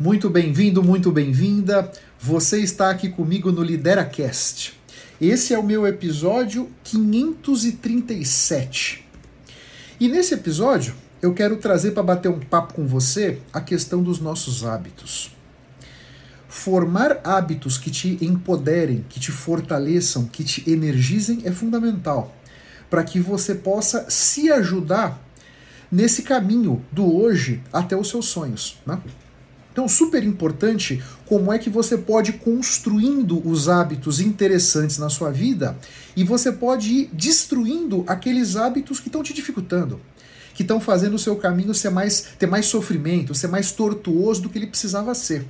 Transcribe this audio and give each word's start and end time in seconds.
Muito 0.00 0.30
bem-vindo, 0.30 0.80
muito 0.80 1.10
bem-vinda. 1.10 1.90
Você 2.20 2.60
está 2.60 2.88
aqui 2.88 3.08
comigo 3.08 3.50
no 3.50 3.64
LideraCast. 3.64 4.78
Esse 5.20 5.52
é 5.52 5.58
o 5.58 5.62
meu 5.62 5.84
episódio 5.88 6.70
537. 6.84 9.04
E 9.98 10.08
nesse 10.08 10.34
episódio 10.34 10.94
eu 11.20 11.34
quero 11.34 11.56
trazer 11.56 11.90
para 11.90 12.04
bater 12.04 12.28
um 12.28 12.38
papo 12.38 12.74
com 12.74 12.86
você 12.86 13.40
a 13.52 13.60
questão 13.60 14.00
dos 14.00 14.20
nossos 14.20 14.64
hábitos. 14.64 15.36
Formar 16.46 17.18
hábitos 17.24 17.76
que 17.76 17.90
te 17.90 18.24
empoderem, 18.24 19.04
que 19.08 19.18
te 19.18 19.32
fortaleçam, 19.32 20.26
que 20.26 20.44
te 20.44 20.70
energizem 20.70 21.40
é 21.44 21.50
fundamental 21.50 22.32
para 22.88 23.02
que 23.02 23.18
você 23.18 23.52
possa 23.52 24.08
se 24.08 24.48
ajudar 24.52 25.20
nesse 25.90 26.22
caminho 26.22 26.84
do 26.92 27.12
hoje 27.12 27.60
até 27.72 27.96
os 27.96 28.08
seus 28.08 28.26
sonhos. 28.26 28.78
Né? 28.86 28.96
Então, 29.78 29.86
super 29.86 30.24
importante 30.24 31.00
como 31.24 31.52
é 31.52 31.58
que 31.58 31.70
você 31.70 31.96
pode 31.96 32.32
ir 32.32 32.38
construindo 32.38 33.40
os 33.48 33.68
hábitos 33.68 34.18
interessantes 34.18 34.98
na 34.98 35.08
sua 35.08 35.30
vida 35.30 35.78
e 36.16 36.24
você 36.24 36.50
pode 36.50 36.92
ir 36.92 37.10
destruindo 37.12 38.02
aqueles 38.08 38.56
hábitos 38.56 38.98
que 38.98 39.06
estão 39.06 39.22
te 39.22 39.32
dificultando, 39.32 40.00
que 40.52 40.62
estão 40.62 40.80
fazendo 40.80 41.14
o 41.14 41.18
seu 41.18 41.36
caminho 41.36 41.72
ser 41.74 41.90
mais, 41.90 42.22
ter 42.36 42.48
mais 42.48 42.66
sofrimento, 42.66 43.36
ser 43.36 43.46
mais 43.46 43.70
tortuoso 43.70 44.42
do 44.42 44.48
que 44.48 44.58
ele 44.58 44.66
precisava 44.66 45.14
ser. 45.14 45.46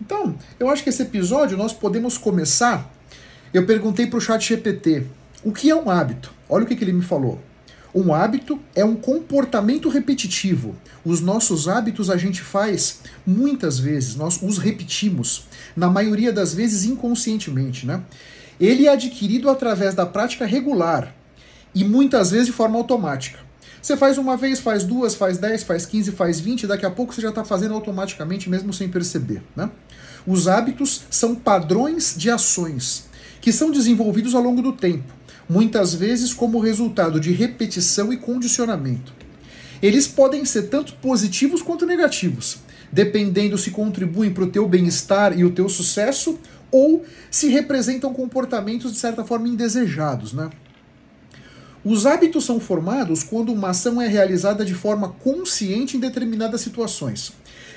Então, 0.00 0.36
eu 0.58 0.68
acho 0.68 0.82
que 0.82 0.88
esse 0.88 1.02
episódio 1.02 1.56
nós 1.56 1.72
podemos 1.72 2.18
começar. 2.18 2.92
Eu 3.54 3.64
perguntei 3.64 4.08
para 4.08 4.18
o 4.18 4.20
chat 4.20 4.44
GPT 4.44 5.06
o 5.44 5.52
que 5.52 5.70
é 5.70 5.76
um 5.76 5.88
hábito. 5.88 6.32
Olha 6.48 6.64
o 6.64 6.66
que, 6.66 6.74
que 6.74 6.82
ele 6.82 6.92
me 6.92 7.02
falou. 7.04 7.40
Um 7.96 8.12
hábito 8.12 8.60
é 8.74 8.84
um 8.84 8.94
comportamento 8.94 9.88
repetitivo. 9.88 10.76
Os 11.02 11.22
nossos 11.22 11.66
hábitos 11.66 12.10
a 12.10 12.18
gente 12.18 12.42
faz 12.42 13.00
muitas 13.26 13.78
vezes, 13.78 14.14
nós 14.16 14.38
os 14.42 14.58
repetimos, 14.58 15.44
na 15.74 15.88
maioria 15.88 16.30
das 16.30 16.52
vezes 16.52 16.84
inconscientemente, 16.84 17.86
né? 17.86 18.02
Ele 18.60 18.86
é 18.86 18.90
adquirido 18.90 19.48
através 19.48 19.94
da 19.94 20.04
prática 20.04 20.44
regular 20.44 21.14
e 21.74 21.84
muitas 21.84 22.32
vezes 22.32 22.48
de 22.48 22.52
forma 22.52 22.76
automática. 22.76 23.38
Você 23.80 23.96
faz 23.96 24.18
uma 24.18 24.36
vez, 24.36 24.60
faz 24.60 24.84
duas, 24.84 25.14
faz 25.14 25.38
dez, 25.38 25.62
faz 25.62 25.86
quinze, 25.86 26.12
faz 26.12 26.38
vinte, 26.38 26.66
daqui 26.66 26.84
a 26.84 26.90
pouco 26.90 27.14
você 27.14 27.22
já 27.22 27.30
está 27.30 27.46
fazendo 27.46 27.72
automaticamente, 27.72 28.50
mesmo 28.50 28.74
sem 28.74 28.90
perceber. 28.90 29.42
Né? 29.56 29.70
Os 30.26 30.48
hábitos 30.48 31.04
são 31.08 31.34
padrões 31.34 32.14
de 32.14 32.28
ações 32.28 33.08
que 33.40 33.50
são 33.50 33.70
desenvolvidos 33.70 34.34
ao 34.34 34.42
longo 34.42 34.60
do 34.60 34.72
tempo 34.72 35.16
muitas 35.48 35.94
vezes 35.94 36.32
como 36.32 36.58
resultado 36.58 37.20
de 37.20 37.32
repetição 37.32 38.12
e 38.12 38.16
condicionamento. 38.16 39.12
Eles 39.82 40.06
podem 40.06 40.44
ser 40.44 40.64
tanto 40.64 40.94
positivos 40.94 41.62
quanto 41.62 41.86
negativos, 41.86 42.58
dependendo 42.90 43.58
se 43.58 43.70
contribuem 43.70 44.32
para 44.32 44.44
o 44.44 44.50
teu 44.50 44.66
bem-estar 44.66 45.38
e 45.38 45.44
o 45.44 45.50
teu 45.50 45.68
sucesso 45.68 46.38
ou 46.70 47.04
se 47.30 47.48
representam 47.48 48.12
comportamentos 48.12 48.92
de 48.92 48.98
certa 48.98 49.24
forma 49.24 49.48
indesejados, 49.48 50.32
né? 50.32 50.50
Os 51.88 52.04
hábitos 52.04 52.44
são 52.44 52.58
formados 52.58 53.22
quando 53.22 53.52
uma 53.52 53.68
ação 53.68 54.02
é 54.02 54.08
realizada 54.08 54.64
de 54.64 54.74
forma 54.74 55.10
consciente 55.10 55.96
em 55.96 56.00
determinadas 56.00 56.60
situações, 56.60 57.32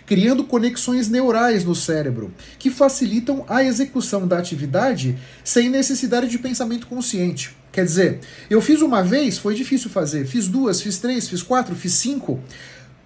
criando 0.08 0.44
conexões 0.44 1.08
neurais 1.08 1.64
no 1.64 1.76
cérebro, 1.76 2.34
que 2.58 2.72
facilitam 2.72 3.46
a 3.48 3.64
execução 3.64 4.28
da 4.28 4.40
atividade 4.40 5.16
sem 5.44 5.70
necessidade 5.70 6.28
de 6.28 6.40
pensamento 6.40 6.88
consciente. 6.88 7.56
Quer 7.72 7.86
dizer, 7.86 8.20
eu 8.50 8.62
fiz 8.62 8.82
uma 8.82 9.04
vez, 9.04 9.38
foi 9.38 9.54
difícil 9.54 9.90
fazer, 9.90 10.26
fiz 10.26 10.48
duas, 10.48 10.82
fiz 10.82 10.98
três, 10.98 11.30
fiz 11.30 11.44
quatro, 11.44 11.76
fiz 11.76 11.94
cinco. 11.94 12.40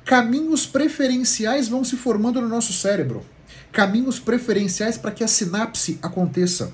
Caminhos 0.05 0.65
preferenciais 0.65 1.67
vão 1.67 1.83
se 1.83 1.97
formando 1.97 2.41
no 2.41 2.47
nosso 2.47 2.71
cérebro. 2.71 3.25
Caminhos 3.71 4.19
preferenciais 4.19 4.97
para 4.97 5.11
que 5.11 5.23
a 5.23 5.27
sinapse 5.27 5.99
aconteça. 6.01 6.71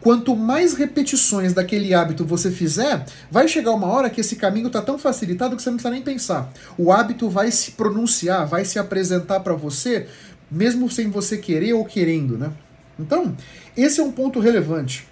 Quanto 0.00 0.36
mais 0.36 0.74
repetições 0.74 1.52
daquele 1.52 1.92
hábito 1.92 2.24
você 2.24 2.50
fizer, 2.50 3.04
vai 3.30 3.48
chegar 3.48 3.72
uma 3.72 3.88
hora 3.88 4.08
que 4.08 4.20
esse 4.20 4.36
caminho 4.36 4.68
está 4.68 4.80
tão 4.80 4.96
facilitado 4.96 5.56
que 5.56 5.62
você 5.62 5.70
não 5.70 5.76
precisa 5.76 5.92
nem 5.92 6.02
pensar. 6.02 6.52
O 6.78 6.92
hábito 6.92 7.28
vai 7.28 7.50
se 7.50 7.72
pronunciar, 7.72 8.46
vai 8.46 8.64
se 8.64 8.78
apresentar 8.78 9.40
para 9.40 9.54
você, 9.54 10.06
mesmo 10.50 10.88
sem 10.88 11.10
você 11.10 11.36
querer 11.36 11.72
ou 11.72 11.84
querendo, 11.84 12.38
né? 12.38 12.52
Então, 12.98 13.36
esse 13.76 14.00
é 14.00 14.02
um 14.02 14.12
ponto 14.12 14.38
relevante 14.38 15.07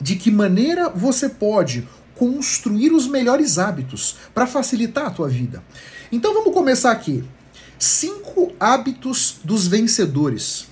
de 0.00 0.16
que 0.16 0.30
maneira 0.30 0.88
você 0.88 1.28
pode 1.28 1.86
construir 2.14 2.92
os 2.92 3.06
melhores 3.06 3.58
hábitos 3.58 4.16
para 4.34 4.46
facilitar 4.46 5.06
a 5.06 5.10
tua 5.10 5.28
vida. 5.28 5.62
Então 6.10 6.34
vamos 6.34 6.52
começar 6.52 6.90
aqui. 6.90 7.24
Cinco 7.78 8.52
hábitos 8.58 9.36
dos 9.44 9.66
vencedores. 9.68 10.66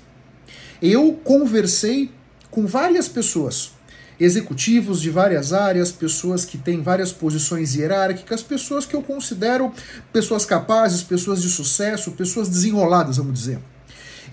Eu 0.83 1.13
conversei 1.25 2.11
com 2.51 2.67
várias 2.67 3.09
pessoas, 3.09 3.71
executivos 4.19 5.01
de 5.01 5.11
várias 5.11 5.53
áreas, 5.53 5.93
pessoas 5.93 6.45
que 6.45 6.59
têm 6.59 6.83
várias 6.83 7.13
posições 7.13 7.75
hierárquicas, 7.75 8.43
pessoas 8.43 8.85
que 8.85 8.97
eu 8.97 9.03
considero 9.03 9.73
pessoas 10.13 10.45
capazes, 10.45 11.03
pessoas 11.03 11.43
de 11.43 11.49
sucesso, 11.49 12.13
pessoas 12.13 12.49
desenroladas, 12.49 13.19
vamos 13.19 13.35
dizer. 13.35 13.61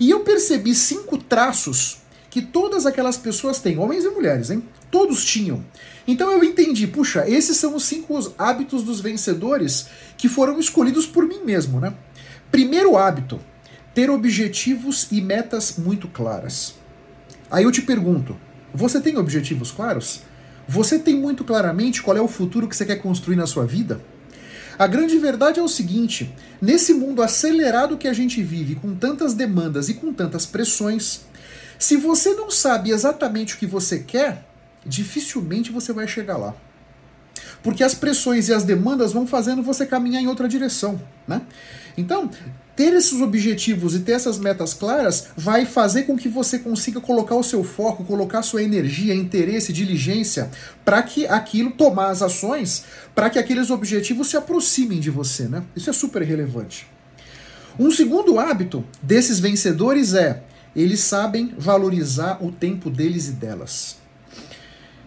E 0.00 0.10
eu 0.10 0.20
percebi 0.20 0.74
cinco 0.74 1.16
traços 1.16 1.98
que 2.34 2.42
todas 2.42 2.84
aquelas 2.84 3.16
pessoas 3.16 3.60
têm, 3.60 3.78
homens 3.78 4.04
e 4.04 4.08
mulheres, 4.08 4.50
hein? 4.50 4.60
Todos 4.90 5.24
tinham. 5.24 5.64
Então 6.04 6.32
eu 6.32 6.42
entendi, 6.42 6.84
puxa, 6.84 7.24
esses 7.30 7.56
são 7.56 7.76
os 7.76 7.84
cinco 7.84 8.18
hábitos 8.36 8.82
dos 8.82 9.00
vencedores 9.00 9.86
que 10.16 10.28
foram 10.28 10.58
escolhidos 10.58 11.06
por 11.06 11.28
mim 11.28 11.44
mesmo, 11.44 11.78
né? 11.78 11.94
Primeiro 12.50 12.96
hábito, 12.96 13.38
ter 13.94 14.10
objetivos 14.10 15.06
e 15.12 15.20
metas 15.20 15.76
muito 15.78 16.08
claras. 16.08 16.74
Aí 17.48 17.62
eu 17.62 17.70
te 17.70 17.82
pergunto, 17.82 18.36
você 18.74 19.00
tem 19.00 19.16
objetivos 19.16 19.70
claros? 19.70 20.22
Você 20.66 20.98
tem 20.98 21.14
muito 21.14 21.44
claramente 21.44 22.02
qual 22.02 22.16
é 22.16 22.20
o 22.20 22.26
futuro 22.26 22.66
que 22.66 22.74
você 22.74 22.84
quer 22.84 22.96
construir 22.96 23.36
na 23.36 23.46
sua 23.46 23.64
vida? 23.64 24.00
A 24.76 24.88
grande 24.88 25.16
verdade 25.20 25.60
é 25.60 25.62
o 25.62 25.68
seguinte: 25.68 26.34
nesse 26.60 26.92
mundo 26.94 27.22
acelerado 27.22 27.96
que 27.96 28.08
a 28.08 28.12
gente 28.12 28.42
vive, 28.42 28.74
com 28.74 28.92
tantas 28.92 29.34
demandas 29.34 29.88
e 29.88 29.94
com 29.94 30.12
tantas 30.12 30.46
pressões, 30.46 31.20
se 31.78 31.96
você 31.96 32.34
não 32.34 32.50
sabe 32.50 32.90
exatamente 32.90 33.54
o 33.54 33.58
que 33.58 33.66
você 33.66 33.98
quer, 33.98 34.46
dificilmente 34.84 35.72
você 35.72 35.92
vai 35.92 36.06
chegar 36.06 36.36
lá. 36.36 36.54
Porque 37.62 37.82
as 37.82 37.94
pressões 37.94 38.48
e 38.48 38.52
as 38.52 38.62
demandas 38.62 39.12
vão 39.12 39.26
fazendo 39.26 39.62
você 39.62 39.86
caminhar 39.86 40.22
em 40.22 40.26
outra 40.28 40.46
direção, 40.46 41.00
né? 41.26 41.42
Então, 41.96 42.30
ter 42.76 42.92
esses 42.92 43.20
objetivos 43.20 43.94
e 43.94 44.00
ter 44.00 44.12
essas 44.12 44.38
metas 44.38 44.74
claras 44.74 45.28
vai 45.36 45.64
fazer 45.64 46.02
com 46.02 46.16
que 46.16 46.28
você 46.28 46.58
consiga 46.58 47.00
colocar 47.00 47.36
o 47.36 47.42
seu 47.42 47.62
foco, 47.62 48.04
colocar 48.04 48.42
sua 48.42 48.62
energia, 48.62 49.14
interesse, 49.14 49.72
diligência 49.72 50.50
para 50.84 51.02
que 51.02 51.26
aquilo 51.26 51.70
tomar 51.70 52.10
as 52.10 52.20
ações, 52.20 52.84
para 53.14 53.30
que 53.30 53.38
aqueles 53.38 53.70
objetivos 53.70 54.28
se 54.28 54.36
aproximem 54.36 54.98
de 54.98 55.10
você, 55.10 55.44
né? 55.44 55.62
Isso 55.76 55.88
é 55.88 55.92
super 55.92 56.22
relevante. 56.22 56.86
Um 57.78 57.90
segundo 57.90 58.38
hábito 58.38 58.84
desses 59.02 59.40
vencedores 59.40 60.14
é 60.14 60.42
eles 60.74 61.00
sabem 61.00 61.54
valorizar 61.56 62.38
o 62.44 62.50
tempo 62.50 62.90
deles 62.90 63.28
e 63.28 63.32
delas. 63.32 63.96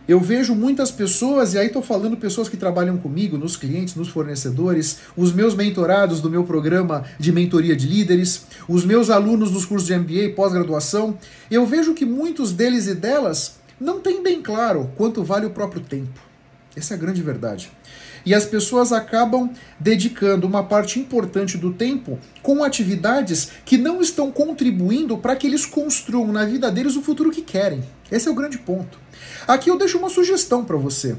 Eu 0.08 0.22
vejo 0.22 0.56
muitas 0.56 0.90
pessoas, 0.90 1.54
e 1.54 1.58
aí 1.58 1.68
estou 1.68 1.82
falando 1.82 2.16
pessoas 2.16 2.48
que 2.48 2.56
trabalham 2.56 2.98
comigo, 2.98 3.38
nos 3.38 3.58
clientes, 3.58 3.94
nos 3.94 4.08
fornecedores, 4.08 5.00
os 5.18 5.34
meus 5.34 5.54
mentorados 5.54 6.22
do 6.22 6.30
meu 6.30 6.46
programa 6.46 7.04
de 7.20 7.30
mentoria 7.34 7.76
de 7.76 7.88
líderes, 7.88 8.46
os 8.70 8.86
meus 8.86 9.10
alunos 9.10 9.52
dos 9.52 9.66
cursos 9.66 9.86
de 9.86 9.98
MBA 9.98 10.24
e 10.24 10.34
pós-graduação. 10.34 11.18
Eu 11.52 11.66
vejo 11.66 11.94
que 11.94 12.06
muitos 12.06 12.54
deles 12.54 12.88
e 12.88 12.96
delas 12.96 13.58
não 13.80 14.00
têm 14.00 14.24
bem 14.24 14.42
claro 14.42 14.90
quanto 14.96 15.26
vale 15.26 15.46
o 15.46 15.52
próprio 15.52 15.82
tempo. 15.82 16.22
Essa 16.74 16.94
é 16.94 16.96
a 16.96 17.00
grande 17.00 17.22
verdade 17.22 17.70
e 18.28 18.36
as 18.36 18.46
pessoas 18.46 18.92
acabam 18.92 19.50
dedicando 19.80 20.46
uma 20.46 20.62
parte 20.62 21.00
importante 21.00 21.58
do 21.58 21.72
tempo 21.72 22.20
com 22.44 22.62
atividades 22.62 23.52
que 23.64 23.78
não 23.78 24.01
estão 24.01 24.34
contribuindo 24.34 25.18
para 25.18 25.34
que 25.34 25.48
eles 25.48 25.66
construam 25.66 26.34
na 26.34 26.44
vida 26.44 26.69
deles 26.69 26.98
o 26.98 27.01
futuro 27.01 27.31
que 27.31 27.42
querem. 27.42 27.81
Esse 28.12 28.28
é 28.28 28.31
o 28.31 28.36
grande 28.36 28.57
ponto. 28.57 29.00
Aqui 29.48 29.69
eu 29.69 29.78
deixo 29.78 29.98
uma 29.98 30.10
sugestão 30.10 30.66
para 30.66 30.75
você. 30.75 31.16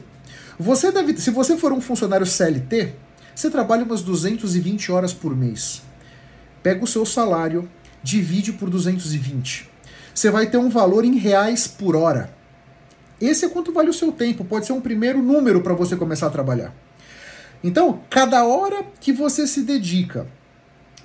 Você 0.58 0.92
deve, 0.92 1.18
se 1.18 1.30
você 1.30 1.56
for 1.56 1.72
um 1.72 1.80
funcionário 1.80 2.26
CLT, 2.26 2.92
você 3.34 3.48
trabalha 3.48 3.84
umas 3.84 4.02
220 4.02 4.92
horas 4.92 5.14
por 5.14 5.34
mês. 5.34 5.80
Pega 6.62 6.84
o 6.84 6.86
seu 6.86 7.06
salário, 7.06 7.66
divide 8.02 8.52
por 8.52 8.68
220. 8.68 9.66
Você 10.14 10.30
vai 10.30 10.46
ter 10.50 10.58
um 10.58 10.68
valor 10.68 11.06
em 11.06 11.16
reais 11.16 11.66
por 11.66 11.96
hora. 11.96 12.36
Esse 13.18 13.46
é 13.46 13.48
quanto 13.48 13.72
vale 13.72 13.88
o 13.88 13.94
seu 13.94 14.12
tempo. 14.12 14.44
Pode 14.44 14.66
ser 14.66 14.74
um 14.74 14.80
primeiro 14.82 15.22
número 15.22 15.62
para 15.62 15.72
você 15.72 15.96
começar 15.96 16.26
a 16.26 16.30
trabalhar. 16.30 16.74
Então, 17.62 18.00
cada 18.08 18.44
hora 18.44 18.84
que 19.00 19.12
você 19.12 19.46
se 19.46 19.62
dedica 19.62 20.26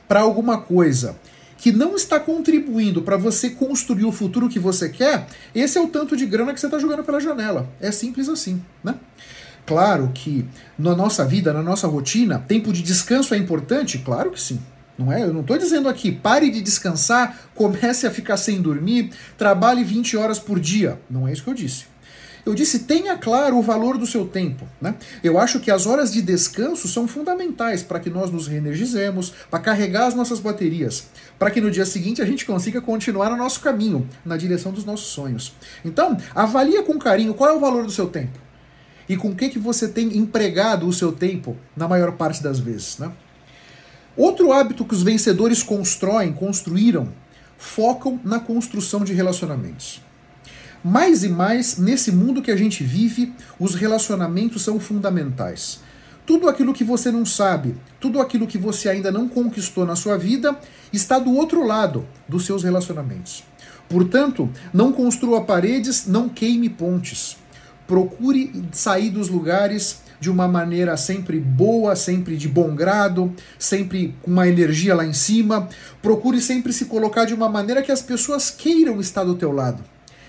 para 0.08 0.22
alguma 0.22 0.60
coisa 0.60 1.18
que 1.58 1.72
não 1.72 1.96
está 1.96 2.20
contribuindo 2.20 3.02
para 3.02 3.16
você 3.16 3.50
construir 3.50 4.04
o 4.04 4.12
futuro 4.12 4.50
que 4.50 4.60
você 4.60 4.90
quer, 4.90 5.28
esse 5.56 5.78
é 5.78 5.82
o 5.82 5.88
tanto 5.88 6.16
de 6.18 6.26
grana 6.26 6.54
que 6.54 6.60
você 6.60 6.68
está 6.68 6.78
jogando 6.78 7.04
pela 7.04 7.22
janela. 7.22 7.70
É 7.80 7.90
simples 7.90 8.28
assim, 8.28 8.62
né? 8.84 8.96
Claro 9.66 10.12
que 10.14 10.46
na 10.78 10.94
nossa 10.94 11.24
vida, 11.26 11.54
na 11.54 11.64
nossa 11.64 11.88
rotina, 11.88 12.38
tempo 12.38 12.74
de 12.74 12.82
descanso 12.82 13.34
é 13.34 13.38
importante? 13.38 13.98
Claro 14.00 14.32
que 14.32 14.42
sim. 14.42 14.60
Não 14.98 15.12
é? 15.12 15.24
Eu 15.24 15.34
não 15.34 15.42
estou 15.42 15.58
dizendo 15.58 15.90
aqui, 15.90 16.12
pare 16.12 16.52
de 16.52 16.62
descansar, 16.62 17.50
comece 17.56 18.06
a 18.06 18.12
ficar 18.12 18.38
sem 18.38 18.62
dormir, 18.62 19.12
trabalhe 19.38 19.84
20 19.84 20.18
horas 20.18 20.38
por 20.38 20.60
dia. 20.60 21.00
Não 21.10 21.28
é 21.28 21.34
isso 21.34 21.44
que 21.44 21.50
eu 21.50 21.54
disse. 21.54 21.86
Eu 22.46 22.54
disse, 22.54 22.80
tenha 22.80 23.18
claro 23.18 23.58
o 23.58 23.62
valor 23.62 23.98
do 23.98 24.06
seu 24.06 24.26
tempo. 24.26 24.68
Né? 24.82 24.96
Eu 25.24 25.40
acho 25.40 25.62
que 25.62 25.72
as 25.72 25.86
horas 25.86 26.12
de 26.12 26.22
descanso 26.22 26.88
são 26.90 27.08
fundamentais 27.08 27.82
para 27.82 28.00
que 28.00 28.10
nós 28.10 28.30
nos 28.30 28.48
reenergizemos, 28.48 29.34
para 29.50 29.60
carregar 29.60 30.08
as 30.08 30.14
nossas 30.14 30.42
baterias, 30.42 31.06
para 31.40 31.50
que 31.50 31.62
no 31.62 31.72
dia 31.72 31.86
seguinte 31.86 32.22
a 32.22 32.26
gente 32.26 32.46
consiga 32.46 32.82
continuar 32.82 33.30
no 33.30 33.38
nosso 33.38 33.62
caminho, 33.62 34.08
na 34.26 34.36
direção 34.36 34.74
dos 34.74 34.84
nossos 34.84 35.08
sonhos. 35.08 35.54
Então, 35.86 36.18
avalia 36.36 36.84
com 36.84 37.00
carinho 37.00 37.34
qual 37.34 37.50
é 37.50 37.54
o 37.54 37.60
valor 37.60 37.86
do 37.86 37.92
seu 37.92 38.08
tempo 38.08 38.38
e 39.08 39.16
com 39.16 39.30
o 39.30 39.36
que, 39.36 39.50
que 39.50 39.60
você 39.60 39.88
tem 39.88 40.18
empregado 40.18 40.88
o 40.88 40.94
seu 40.94 41.12
tempo 41.12 41.56
na 41.76 41.88
maior 41.88 42.14
parte 42.14 42.44
das 42.44 42.60
vezes. 42.60 42.98
Né? 42.98 43.12
Outro 44.18 44.52
hábito 44.52 44.86
que 44.86 44.94
os 44.94 45.02
vencedores 45.02 45.64
constroem, 45.64 46.34
construíram, 46.34 47.12
focam 47.58 48.20
na 48.24 48.40
construção 48.40 49.04
de 49.04 49.14
relacionamentos. 49.14 50.02
Mais 50.84 51.24
e 51.24 51.30
mais, 51.30 51.78
nesse 51.78 52.12
mundo 52.12 52.42
que 52.42 52.52
a 52.52 52.58
gente 52.58 52.84
vive, 52.84 53.34
os 53.58 53.74
relacionamentos 53.74 54.64
são 54.64 54.82
fundamentais. 54.82 55.80
Tudo 56.26 56.50
aquilo 56.50 56.74
que 56.74 56.84
você 56.84 57.10
não 57.10 57.26
sabe, 57.26 57.76
tudo 58.02 58.20
aquilo 58.20 58.46
que 58.46 58.58
você 58.58 58.90
ainda 58.90 59.10
não 59.10 59.30
conquistou 59.30 59.86
na 59.86 59.96
sua 59.96 60.18
vida, 60.18 60.58
está 60.92 61.18
do 61.20 61.34
outro 61.34 61.66
lado 61.66 62.06
dos 62.28 62.46
seus 62.46 62.64
relacionamentos. 62.64 63.44
Portanto, 63.88 64.50
não 64.74 64.92
construa 64.92 65.46
paredes, 65.46 66.06
não 66.06 66.28
queime 66.28 66.68
pontes. 66.68 67.38
Procure 67.88 68.64
sair 68.74 69.10
dos 69.10 69.30
lugares 69.30 70.02
de 70.20 70.30
uma 70.30 70.48
maneira 70.48 70.98
sempre 70.98 71.40
boa, 71.40 71.96
sempre 71.96 72.36
de 72.36 72.48
bom 72.48 72.76
grado, 72.76 73.34
sempre 73.60 74.16
com 74.22 74.32
uma 74.32 74.48
energia 74.48 74.96
lá 74.96 75.06
em 75.06 75.14
cima. 75.14 75.70
Procure 76.02 76.42
sempre 76.42 76.74
se 76.74 76.86
colocar 76.86 77.24
de 77.24 77.34
uma 77.34 77.48
maneira 77.48 77.82
que 77.82 77.92
as 77.92 78.02
pessoas 78.02 78.50
queiram 78.50 79.00
estar 79.00 79.24
do 79.24 79.36
teu 79.36 79.52
lado. 79.52 79.84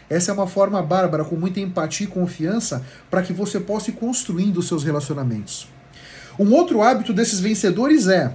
Essa 0.09 0.31
é 0.31 0.35
uma 0.35 0.47
forma 0.47 0.83
bárbara, 0.83 1.25
com 1.25 1.37
muita 1.37 1.61
empatia 1.61 2.07
e 2.07 2.11
confiança, 2.11 2.85
para 3.11 3.23
que 3.23 3.33
você 3.33 3.59
possa 3.59 3.91
ir 3.91 3.95
construindo 3.95 4.59
os 4.59 4.69
seus 4.69 4.85
relacionamentos. 4.85 5.69
Um 6.39 6.53
outro 6.53 6.83
hábito 6.83 7.13
desses 7.13 7.41
vencedores 7.41 8.09
é 8.09 8.35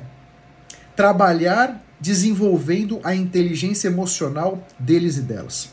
trabalhar 0.95 1.83
desenvolvendo 1.99 2.99
a 3.03 3.13
inteligência 3.13 3.87
emocional 3.87 4.65
deles 4.79 5.17
e 5.17 5.21
delas. 5.21 5.69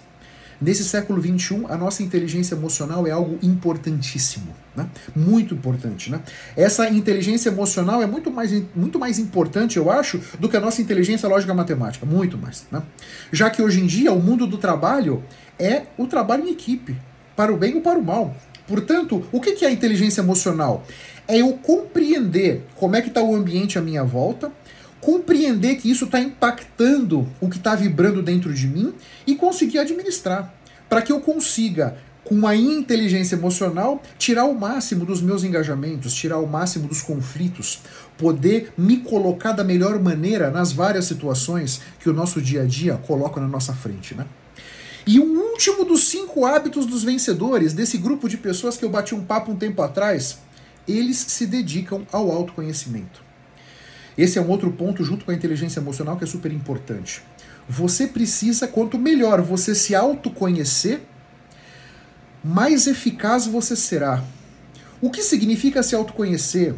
Nesse 0.60 0.84
século 0.84 1.20
XXI, 1.20 1.66
a 1.69 1.76
nossa 1.76 2.02
inteligência 2.02 2.54
emocional 2.54 3.06
é 3.06 3.10
algo 3.10 3.38
importantíssimo, 3.42 4.54
né? 4.75 4.88
muito 5.14 5.54
importante. 5.54 6.10
Né? 6.10 6.20
Essa 6.56 6.88
inteligência 6.88 7.50
emocional 7.50 8.02
é 8.02 8.06
muito 8.06 8.31
mais, 8.31 8.50
muito 8.75 8.99
mais 8.99 9.19
importante, 9.19 9.76
eu 9.76 9.90
acho, 9.90 10.19
do 10.40 10.49
que 10.49 10.56
a 10.56 10.60
nossa 10.60 10.81
inteligência 10.81 11.28
lógica 11.28 11.52
matemática, 11.52 12.06
muito 12.06 12.38
mais. 12.38 12.66
Né? 12.70 12.82
Já 13.31 13.50
que 13.50 13.60
hoje 13.60 13.81
em 13.81 13.87
dia 13.87 14.12
o 14.12 14.20
mundo 14.20 14.46
do 14.46 14.56
trabalho 14.56 15.22
é 15.58 15.85
o 15.97 16.06
trabalho 16.06 16.47
em 16.47 16.53
equipe, 16.53 16.97
para 17.35 17.53
o 17.53 17.56
bem 17.56 17.75
ou 17.75 17.81
para 17.81 17.99
o 17.99 18.05
mal. 18.05 18.35
Portanto, 18.67 19.25
o 19.31 19.41
que 19.41 19.64
é 19.64 19.69
a 19.69 19.73
inteligência 19.73 20.20
emocional? 20.20 20.85
É 21.29 21.38
eu 21.38 21.53
compreender 21.55 22.64
como 22.75 22.97
é 22.97 23.03
que 23.03 23.08
está 23.08 23.23
o 23.23 23.35
ambiente 23.35 23.79
à 23.79 23.82
minha 23.82 24.05
volta, 24.05 24.50
compreender 25.00 25.76
que 25.76 25.91
isso 25.91 26.06
está 26.06 26.19
impactando 26.20 27.29
o 27.41 27.49
que 27.49 27.58
está 27.58 27.75
vibrando 27.75 28.23
dentro 28.23 28.53
de 28.53 28.67
mim 28.67 28.93
e 29.26 29.37
conseguir 29.37 29.79
administrar. 29.79 30.53
Para 30.88 31.03
que 31.03 31.12
eu 31.12 31.20
consiga, 31.20 31.97
com 32.25 32.44
a 32.47 32.56
inteligência 32.56 33.37
emocional, 33.37 34.02
tirar 34.19 34.47
o 34.47 34.55
máximo 34.59 35.05
dos 35.05 35.23
meus 35.23 35.44
engajamentos, 35.44 36.12
tirar 36.12 36.38
o 36.38 36.47
máximo 36.47 36.88
dos 36.88 37.00
conflitos, 37.00 37.82
poder 38.19 38.73
me 38.76 38.99
colocar 38.99 39.52
da 39.52 39.62
melhor 39.62 40.00
maneira 40.00 40.50
nas 40.50 40.73
várias 40.73 41.05
situações 41.05 41.81
que 42.00 42.11
o 42.11 42.12
nosso 42.12 42.43
dia 42.43 42.62
a 42.62 42.67
dia 42.67 42.97
coloca 43.06 43.41
na 43.41 43.47
nossa 43.47 43.73
frente. 43.73 44.14
Né? 44.14 44.26
E 45.06 45.20
um 45.20 45.38
último 45.38 45.85
dos 45.85 46.08
cinco 46.08 46.44
hábitos 46.44 46.85
dos 46.85 47.05
vencedores, 47.05 47.73
desse 47.73 47.97
grupo 47.97 48.29
de 48.29 48.37
pessoas 48.37 48.76
que 48.76 48.85
eu 48.85 48.91
bati 48.91 49.14
um 49.14 49.25
papo 49.25 49.53
um 49.53 49.56
tempo 49.56 49.81
atrás, 49.81 50.38
eles 50.87 51.17
se 51.17 51.47
dedicam 51.47 52.05
ao 52.11 52.31
autoconhecimento. 52.31 53.23
Esse 54.19 54.38
é 54.38 54.43
um 54.43 54.49
outro 54.49 54.73
ponto, 54.73 55.05
junto 55.05 55.25
com 55.25 55.31
a 55.31 55.35
inteligência 55.35 55.79
emocional, 55.79 56.17
que 56.17 56.25
é 56.25 56.26
super 56.26 56.53
importante. 56.53 57.23
Você 57.69 58.08
precisa, 58.08 58.67
quanto 58.67 58.99
melhor 58.99 59.43
você 59.43 59.75
se 59.75 59.94
autoconhecer, 59.94 61.03
mais 62.43 62.87
eficaz 62.87 63.47
você 63.47 63.76
será. 63.76 64.25
O 65.00 65.11
que 65.11 65.23
significa 65.23 65.82
se 65.82 65.94
autoconhecer? 65.94 66.75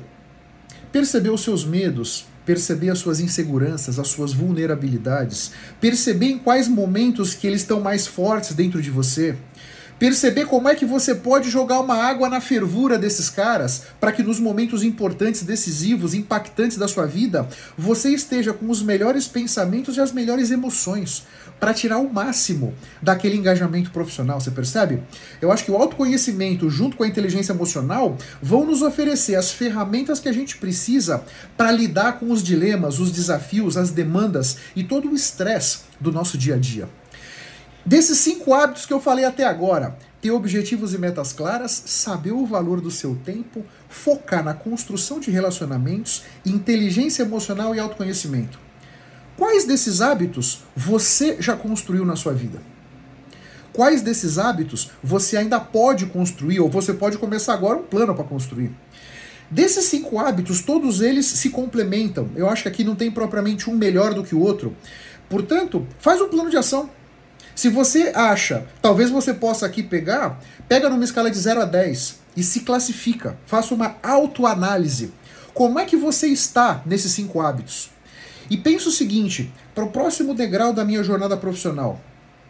Perceber 0.90 1.30
os 1.30 1.42
seus 1.42 1.64
medos, 1.64 2.26
perceber 2.48 2.88
as 2.88 2.98
suas 2.98 3.20
inseguranças, 3.20 3.98
as 3.98 4.08
suas 4.08 4.32
vulnerabilidades, 4.32 5.52
perceber 5.78 6.28
em 6.28 6.38
quais 6.38 6.66
momentos 6.66 7.34
que 7.34 7.46
eles 7.46 7.60
estão 7.60 7.78
mais 7.78 8.06
fortes 8.06 8.54
dentro 8.54 8.80
de 8.80 8.90
você, 8.90 9.36
perceber 9.98 10.46
como 10.46 10.68
é 10.68 10.74
que 10.74 10.84
você 10.84 11.14
pode 11.14 11.50
jogar 11.50 11.80
uma 11.80 11.96
água 11.96 12.28
na 12.28 12.40
fervura 12.40 12.98
desses 12.98 13.28
caras 13.28 13.82
para 14.00 14.12
que 14.12 14.22
nos 14.22 14.38
momentos 14.38 14.82
importantes, 14.82 15.42
decisivos, 15.42 16.14
impactantes 16.14 16.76
da 16.76 16.88
sua 16.88 17.06
vida, 17.06 17.48
você 17.76 18.10
esteja 18.10 18.52
com 18.52 18.70
os 18.70 18.82
melhores 18.82 19.26
pensamentos 19.26 19.96
e 19.96 20.00
as 20.00 20.12
melhores 20.12 20.50
emoções 20.50 21.26
para 21.58 21.74
tirar 21.74 21.98
o 21.98 22.12
máximo 22.12 22.74
daquele 23.02 23.36
engajamento 23.36 23.90
profissional, 23.90 24.40
você 24.40 24.50
percebe? 24.50 25.02
Eu 25.40 25.50
acho 25.50 25.64
que 25.64 25.70
o 25.70 25.76
autoconhecimento 25.76 26.70
junto 26.70 26.96
com 26.96 27.02
a 27.02 27.08
inteligência 27.08 27.52
emocional 27.52 28.16
vão 28.40 28.64
nos 28.64 28.82
oferecer 28.82 29.34
as 29.34 29.50
ferramentas 29.50 30.20
que 30.20 30.28
a 30.28 30.32
gente 30.32 30.56
precisa 30.56 31.24
para 31.56 31.72
lidar 31.72 32.18
com 32.18 32.30
os 32.30 32.42
dilemas, 32.42 32.98
os 32.98 33.10
desafios, 33.10 33.76
as 33.76 33.90
demandas 33.90 34.58
e 34.76 34.84
todo 34.84 35.10
o 35.10 35.14
estresse 35.14 35.80
do 36.00 36.12
nosso 36.12 36.38
dia 36.38 36.54
a 36.54 36.58
dia. 36.58 36.88
Desses 37.88 38.18
cinco 38.18 38.52
hábitos 38.52 38.84
que 38.84 38.92
eu 38.92 39.00
falei 39.00 39.24
até 39.24 39.46
agora, 39.46 39.96
ter 40.20 40.30
objetivos 40.30 40.92
e 40.92 40.98
metas 40.98 41.32
claras, 41.32 41.70
saber 41.86 42.32
o 42.32 42.44
valor 42.44 42.82
do 42.82 42.90
seu 42.90 43.16
tempo, 43.24 43.64
focar 43.88 44.44
na 44.44 44.52
construção 44.52 45.18
de 45.18 45.30
relacionamentos, 45.30 46.24
inteligência 46.44 47.22
emocional 47.22 47.74
e 47.74 47.80
autoconhecimento. 47.80 48.58
Quais 49.38 49.64
desses 49.64 50.02
hábitos 50.02 50.64
você 50.76 51.40
já 51.40 51.56
construiu 51.56 52.04
na 52.04 52.14
sua 52.14 52.34
vida? 52.34 52.60
Quais 53.72 54.02
desses 54.02 54.36
hábitos 54.36 54.90
você 55.02 55.38
ainda 55.38 55.58
pode 55.58 56.04
construir 56.04 56.60
ou 56.60 56.68
você 56.68 56.92
pode 56.92 57.16
começar 57.16 57.54
agora 57.54 57.78
um 57.78 57.84
plano 57.84 58.14
para 58.14 58.24
construir? 58.24 58.70
Desses 59.50 59.86
cinco 59.86 60.18
hábitos, 60.18 60.60
todos 60.60 61.00
eles 61.00 61.24
se 61.24 61.48
complementam. 61.48 62.28
Eu 62.36 62.50
acho 62.50 62.64
que 62.64 62.68
aqui 62.68 62.84
não 62.84 62.94
tem 62.94 63.10
propriamente 63.10 63.70
um 63.70 63.74
melhor 63.74 64.12
do 64.12 64.22
que 64.22 64.34
o 64.34 64.40
outro. 64.40 64.76
Portanto, 65.26 65.86
faz 65.98 66.20
um 66.20 66.28
plano 66.28 66.50
de 66.50 66.58
ação. 66.58 66.90
Se 67.58 67.68
você 67.68 68.12
acha, 68.14 68.68
talvez 68.80 69.10
você 69.10 69.34
possa 69.34 69.66
aqui 69.66 69.82
pegar, 69.82 70.40
pega 70.68 70.88
numa 70.88 71.02
escala 71.02 71.28
de 71.28 71.36
0 71.36 71.62
a 71.62 71.64
10 71.64 72.20
e 72.36 72.42
se 72.44 72.60
classifica. 72.60 73.36
Faça 73.46 73.74
uma 73.74 73.96
autoanálise. 74.00 75.12
Como 75.52 75.76
é 75.76 75.84
que 75.84 75.96
você 75.96 76.28
está 76.28 76.80
nesses 76.86 77.10
cinco 77.10 77.40
hábitos? 77.40 77.90
E 78.48 78.56
pensa 78.56 78.88
o 78.88 78.92
seguinte, 78.92 79.52
para 79.74 79.82
o 79.82 79.90
próximo 79.90 80.34
degrau 80.34 80.72
da 80.72 80.84
minha 80.84 81.02
jornada 81.02 81.36
profissional, 81.36 82.00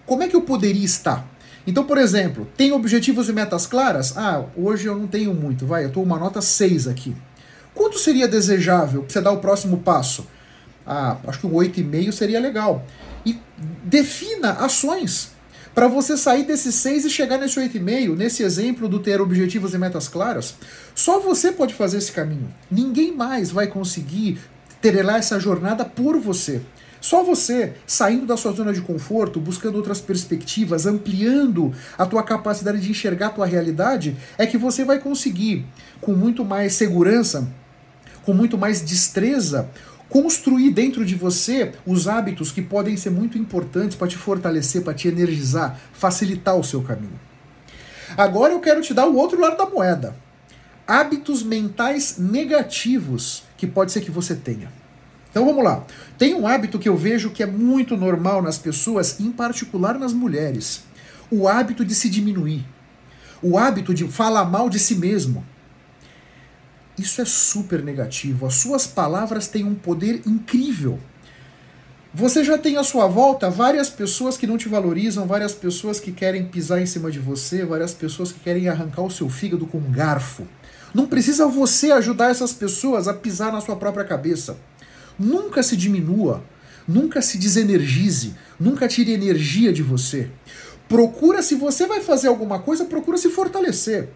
como 0.05 0.25
é 0.25 0.29
que 0.29 0.37
eu 0.37 0.43
poderia 0.43 0.85
estar? 0.85 1.27
Então, 1.67 1.85
por 1.85 1.97
exemplo, 1.97 2.47
tem 2.55 2.73
objetivos 2.73 3.31
e 3.31 3.33
metas 3.33 3.67
claras? 3.67 4.15
Ah, 4.15 4.45
hoje 4.55 4.89
eu 4.89 4.95
não 4.95 5.07
tenho 5.07 5.33
muito, 5.33 5.65
vai, 5.65 5.85
eu 5.85 5.89
estou 5.89 6.03
uma 6.03 6.19
nota 6.19 6.43
6 6.43 6.87
aqui. 6.87 7.17
Quanto 7.75 7.99
seria 7.99 8.29
desejável 8.29 9.07
você 9.09 9.23
dar 9.23 9.33
o 9.33 9.39
próximo 9.39 9.79
passo? 9.79 10.27
Ah, 10.87 11.17
acho 11.27 11.41
que 11.41 11.47
um 11.47 11.53
8,5 11.53 12.13
seria 12.13 12.39
legal 12.39 12.85
defina 13.85 14.53
ações 14.53 15.31
para 15.75 15.87
você 15.87 16.17
sair 16.17 16.45
desse 16.45 16.73
6 16.73 17.05
e 17.05 17.11
chegar 17.11 17.39
nesse 17.39 17.59
8,5, 17.59 18.17
nesse 18.17 18.43
exemplo 18.43 18.89
do 18.89 18.99
ter 18.99 19.21
objetivos 19.21 19.75
e 19.75 19.79
metas 19.79 20.09
claras. 20.09 20.57
Só 20.95 21.21
você 21.21 21.53
pode 21.53 21.75
fazer 21.75 21.99
esse 21.99 22.11
caminho. 22.11 22.53
Ninguém 22.71 23.15
mais 23.15 23.51
vai 23.51 23.67
conseguir 23.67 24.39
lá 25.05 25.19
essa 25.19 25.39
jornada 25.39 25.85
por 25.85 26.19
você. 26.19 26.61
Só 27.01 27.23
você, 27.23 27.75
saindo 27.87 28.27
da 28.27 28.37
sua 28.37 28.53
zona 28.53 28.73
de 28.73 28.81
conforto, 28.81 29.39
buscando 29.39 29.77
outras 29.77 30.01
perspectivas, 30.01 30.85
ampliando 30.85 31.73
a 31.97 32.05
tua 32.05 32.23
capacidade 32.23 32.81
de 32.81 32.91
enxergar 32.91 33.29
a 33.29 33.31
tua 33.31 33.47
realidade, 33.47 34.17
é 34.37 34.47
que 34.47 34.59
você 34.59 34.85
vai 34.85 34.99
conseguir, 34.99 35.65
com 36.01 36.13
muito 36.13 36.45
mais 36.45 36.73
segurança, 36.73 37.49
com 38.25 38.33
muito 38.33 38.59
mais 38.59 38.81
destreza, 38.81 39.69
construir 40.09 40.71
dentro 40.71 41.05
de 41.05 41.15
você 41.15 41.73
os 41.87 42.09
hábitos 42.09 42.51
que 42.51 42.63
podem 42.63 42.97
ser 42.97 43.11
muito 43.11 43.37
importantes 43.39 43.97
para 43.97 44.09
te 44.09 44.17
fortalecer, 44.17 44.83
para 44.83 44.95
te 44.95 45.09
energizar, 45.09 45.79
facilitar 45.93 46.57
o 46.57 46.65
seu 46.65 46.83
caminho. 46.83 47.19
Agora 48.17 48.53
eu 48.53 48.61
quero 48.61 48.81
te 48.81 48.95
dar 48.95 49.07
o 49.07 49.17
outro 49.17 49.41
lado 49.41 49.57
da 49.57 49.67
moeda. 49.67 50.17
Hábitos 50.87 51.43
mentais 51.43 52.17
negativos 52.19 53.45
que 53.57 53.67
pode 53.67 53.93
ser 53.93 54.01
que 54.01 54.11
você 54.11 54.35
tenha. 54.35 54.73
Então 55.31 55.45
vamos 55.45 55.63
lá. 55.63 55.85
Tem 56.17 56.35
um 56.35 56.47
hábito 56.47 56.79
que 56.79 56.89
eu 56.89 56.97
vejo 56.97 57.31
que 57.31 57.43
é 57.43 57.47
muito 57.47 57.97
normal 57.97 58.41
nas 58.41 58.57
pessoas, 58.57 59.21
em 59.21 59.31
particular 59.31 59.99
nas 59.99 60.13
mulheres. 60.13 60.85
O 61.31 61.47
hábito 61.47 61.85
de 61.85 61.95
se 61.95 62.09
diminuir. 62.09 62.65
O 63.43 63.59
hábito 63.59 63.93
de 63.93 64.09
falar 64.09 64.47
mal 64.47 64.71
de 64.71 64.79
si 64.79 64.95
mesmo. 64.95 65.45
Isso 66.99 67.21
é 67.21 67.25
super 67.25 67.83
negativo. 67.83 68.47
As 68.47 68.55
suas 68.55 68.87
palavras 68.87 69.47
têm 69.47 69.65
um 69.65 69.75
poder 69.75 70.23
incrível. 70.27 70.99
Você 72.13 72.43
já 72.43 72.57
tem 72.57 72.77
à 72.77 72.83
sua 72.83 73.07
volta 73.07 73.51
várias 73.51 73.91
pessoas 73.91 74.37
que 74.37 74.47
não 74.47 74.57
te 74.57 74.69
valorizam, 74.69 75.27
várias 75.27 75.53
pessoas 75.53 76.01
que 76.01 76.11
querem 76.11 76.47
pisar 76.47 76.81
em 76.81 76.87
cima 76.87 77.11
de 77.11 77.19
você, 77.19 77.65
várias 77.65 77.93
pessoas 77.93 78.33
que 78.33 78.41
querem 78.41 78.69
arrancar 78.69 79.03
o 79.03 79.11
seu 79.11 79.29
fígado 79.29 79.67
com 79.67 79.79
um 79.79 79.93
garfo. 79.93 80.47
Não 80.95 81.07
precisa 81.07 81.47
você 81.47 81.93
ajudar 81.93 82.31
essas 82.31 82.53
pessoas 82.53 83.07
a 83.07 83.15
pisar 83.15 83.53
na 83.53 83.61
sua 83.61 83.77
própria 83.77 84.05
cabeça. 84.05 84.57
Nunca 85.19 85.63
se 85.63 85.77
diminua, 85.77 86.43
nunca 86.87 87.21
se 87.21 87.37
desenergize, 87.37 88.35
nunca 88.59 88.89
tire 88.89 89.13
energia 89.13 89.73
de 89.73 89.83
você. 89.83 90.31
Procura, 90.89 91.43
se 91.43 91.55
você 91.55 91.87
vai 91.87 92.01
fazer 92.01 92.29
alguma 92.29 92.59
coisa, 92.59 92.87
procura 92.87 93.19
se 93.19 93.29
fortalecer. 93.29 94.09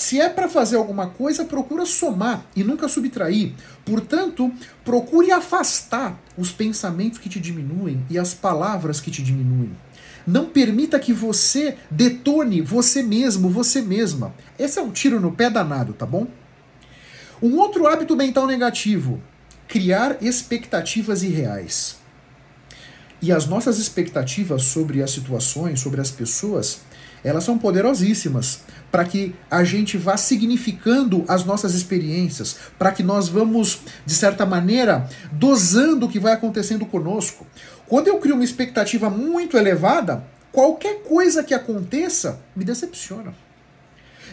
Se 0.00 0.18
é 0.18 0.30
para 0.30 0.48
fazer 0.48 0.76
alguma 0.76 1.08
coisa, 1.08 1.44
procura 1.44 1.84
somar 1.84 2.46
e 2.56 2.64
nunca 2.64 2.88
subtrair. 2.88 3.52
Portanto, 3.84 4.50
procure 4.82 5.30
afastar 5.30 6.18
os 6.38 6.50
pensamentos 6.50 7.18
que 7.18 7.28
te 7.28 7.38
diminuem 7.38 8.02
e 8.08 8.18
as 8.18 8.32
palavras 8.32 8.98
que 8.98 9.10
te 9.10 9.22
diminuem. 9.22 9.76
Não 10.26 10.46
permita 10.46 10.98
que 10.98 11.12
você 11.12 11.76
detone 11.90 12.62
você 12.62 13.02
mesmo, 13.02 13.50
você 13.50 13.82
mesma. 13.82 14.34
Esse 14.58 14.78
é 14.78 14.82
um 14.82 14.90
tiro 14.90 15.20
no 15.20 15.32
pé 15.32 15.50
danado, 15.50 15.92
tá 15.92 16.06
bom? 16.06 16.26
Um 17.42 17.58
outro 17.58 17.86
hábito 17.86 18.16
mental 18.16 18.46
negativo: 18.46 19.20
criar 19.68 20.16
expectativas 20.22 21.22
irreais. 21.22 21.98
E 23.20 23.30
as 23.30 23.46
nossas 23.46 23.78
expectativas 23.78 24.62
sobre 24.62 25.02
as 25.02 25.10
situações, 25.10 25.78
sobre 25.78 26.00
as 26.00 26.10
pessoas, 26.10 26.80
elas 27.22 27.44
são 27.44 27.58
poderosíssimas 27.58 28.60
para 28.90 29.04
que 29.04 29.34
a 29.50 29.62
gente 29.62 29.96
vá 29.96 30.16
significando 30.16 31.24
as 31.28 31.44
nossas 31.44 31.74
experiências, 31.74 32.56
para 32.78 32.92
que 32.92 33.02
nós 33.02 33.28
vamos, 33.28 33.80
de 34.04 34.14
certa 34.14 34.44
maneira, 34.44 35.08
dosando 35.32 36.06
o 36.06 36.08
que 36.08 36.18
vai 36.18 36.32
acontecendo 36.32 36.84
conosco. 36.84 37.46
Quando 37.86 38.08
eu 38.08 38.18
crio 38.18 38.34
uma 38.34 38.44
expectativa 38.44 39.08
muito 39.08 39.56
elevada, 39.56 40.24
qualquer 40.50 41.02
coisa 41.02 41.44
que 41.44 41.54
aconteça 41.54 42.40
me 42.54 42.64
decepciona. 42.64 43.34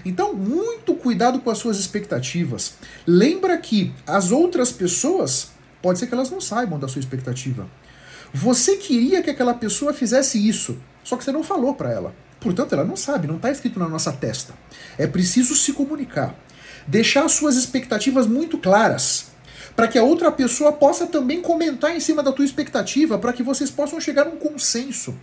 Então, 0.06 0.34
muito 0.34 0.94
cuidado 0.94 1.40
com 1.40 1.50
as 1.50 1.58
suas 1.58 1.80
expectativas. 1.80 2.76
Lembra 3.06 3.58
que 3.58 3.94
as 4.06 4.32
outras 4.32 4.72
pessoas, 4.72 5.50
pode 5.82 6.00
ser 6.00 6.08
que 6.08 6.14
elas 6.14 6.30
não 6.30 6.40
saibam 6.40 6.80
da 6.80 6.88
sua 6.88 7.00
expectativa. 7.00 7.68
Você 8.34 8.78
queria 8.78 9.22
que 9.24 9.30
aquela 9.30 9.54
pessoa 9.54 9.94
fizesse 9.94 10.38
isso, 10.48 10.78
só 11.04 11.18
que 11.18 11.24
você 11.24 11.32
não 11.32 11.44
falou 11.44 11.74
para 11.74 11.92
ela. 11.92 12.14
Portanto, 12.40 12.74
ela 12.74 12.84
não 12.84 12.96
sabe, 12.96 13.28
não 13.28 13.38
está 13.38 13.52
escrito 13.52 13.80
na 13.80 13.88
nossa 13.88 14.12
testa. 14.12 14.54
É 14.98 15.08
preciso 15.08 15.56
se 15.56 15.74
comunicar. 15.74 16.36
Deixar 16.88 17.28
suas 17.28 17.56
expectativas 17.56 18.28
muito 18.28 18.58
claras, 18.58 19.28
para 19.76 19.88
que 19.88 19.98
a 19.98 20.04
outra 20.04 20.32
pessoa 20.32 20.72
possa 20.72 21.06
também 21.08 21.42
comentar 21.42 21.96
em 21.96 22.00
cima 22.00 22.24
da 22.24 22.32
tua 22.32 22.46
expectativa, 22.46 23.18
para 23.18 23.34
que 23.34 23.44
vocês 23.44 23.70
possam 23.70 24.00
chegar 24.00 24.26
a 24.26 24.30
um 24.30 24.38
consenso. 24.38 25.16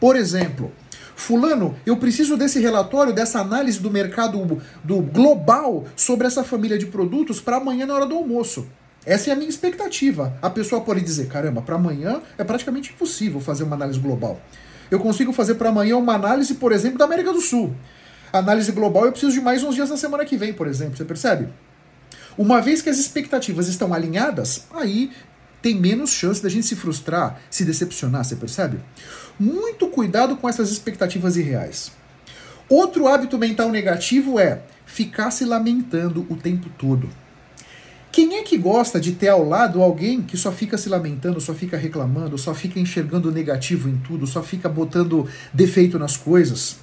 Por 0.00 0.16
exemplo, 0.16 0.72
Fulano, 1.16 1.76
eu 1.86 1.96
preciso 1.96 2.36
desse 2.36 2.58
relatório, 2.60 3.12
dessa 3.12 3.40
análise 3.40 3.78
do 3.80 3.90
mercado 3.90 4.60
do 4.82 5.00
global 5.00 5.84
sobre 5.94 6.26
essa 6.26 6.42
família 6.42 6.76
de 6.76 6.86
produtos 6.86 7.40
para 7.40 7.56
amanhã 7.56 7.86
na 7.86 7.94
hora 7.94 8.06
do 8.06 8.16
almoço. 8.16 8.66
Essa 9.06 9.30
é 9.30 9.32
a 9.32 9.36
minha 9.36 9.48
expectativa. 9.48 10.36
A 10.40 10.50
pessoa 10.50 10.80
pode 10.80 11.00
dizer: 11.02 11.28
caramba, 11.28 11.62
para 11.62 11.76
amanhã 11.76 12.20
é 12.38 12.44
praticamente 12.44 12.92
impossível 12.92 13.40
fazer 13.40 13.64
uma 13.64 13.76
análise 13.76 14.00
global. 14.00 14.40
Eu 14.90 15.00
consigo 15.00 15.32
fazer 15.32 15.54
para 15.54 15.68
amanhã 15.68 15.96
uma 15.96 16.14
análise, 16.14 16.54
por 16.54 16.72
exemplo, 16.72 16.98
da 16.98 17.04
América 17.04 17.32
do 17.32 17.40
Sul. 17.40 17.74
Análise 18.32 18.72
global 18.72 19.06
eu 19.06 19.12
preciso 19.12 19.32
de 19.32 19.40
mais 19.40 19.62
uns 19.62 19.74
dias 19.74 19.90
na 19.90 19.96
semana 19.96 20.24
que 20.24 20.36
vem, 20.36 20.52
por 20.52 20.66
exemplo. 20.66 20.96
Você 20.96 21.04
percebe? 21.04 21.48
Uma 22.36 22.60
vez 22.60 22.82
que 22.82 22.90
as 22.90 22.98
expectativas 22.98 23.68
estão 23.68 23.94
alinhadas, 23.94 24.66
aí 24.72 25.12
tem 25.62 25.74
menos 25.74 26.10
chance 26.10 26.42
da 26.42 26.48
gente 26.48 26.66
se 26.66 26.76
frustrar, 26.76 27.40
se 27.48 27.64
decepcionar, 27.64 28.24
você 28.24 28.36
percebe? 28.36 28.80
Muito 29.38 29.86
cuidado 29.86 30.36
com 30.36 30.48
essas 30.48 30.70
expectativas 30.70 31.36
irreais. 31.36 31.92
Outro 32.68 33.06
hábito 33.06 33.38
mental 33.38 33.70
negativo 33.70 34.38
é 34.38 34.62
ficar 34.84 35.30
se 35.30 35.44
lamentando 35.44 36.26
o 36.28 36.36
tempo 36.36 36.68
todo. 36.76 37.08
Quem 38.34 38.40
é 38.40 38.42
que 38.42 38.58
gosta 38.58 39.00
de 39.00 39.12
ter 39.12 39.28
ao 39.28 39.44
lado 39.44 39.80
alguém 39.80 40.20
que 40.20 40.36
só 40.36 40.50
fica 40.50 40.76
se 40.76 40.88
lamentando, 40.88 41.40
só 41.40 41.54
fica 41.54 41.76
reclamando, 41.76 42.36
só 42.36 42.52
fica 42.52 42.80
enxergando 42.80 43.30
negativo 43.30 43.88
em 43.88 43.96
tudo, 43.98 44.26
só 44.26 44.42
fica 44.42 44.68
botando 44.68 45.28
defeito 45.52 46.00
nas 46.00 46.16
coisas? 46.16 46.78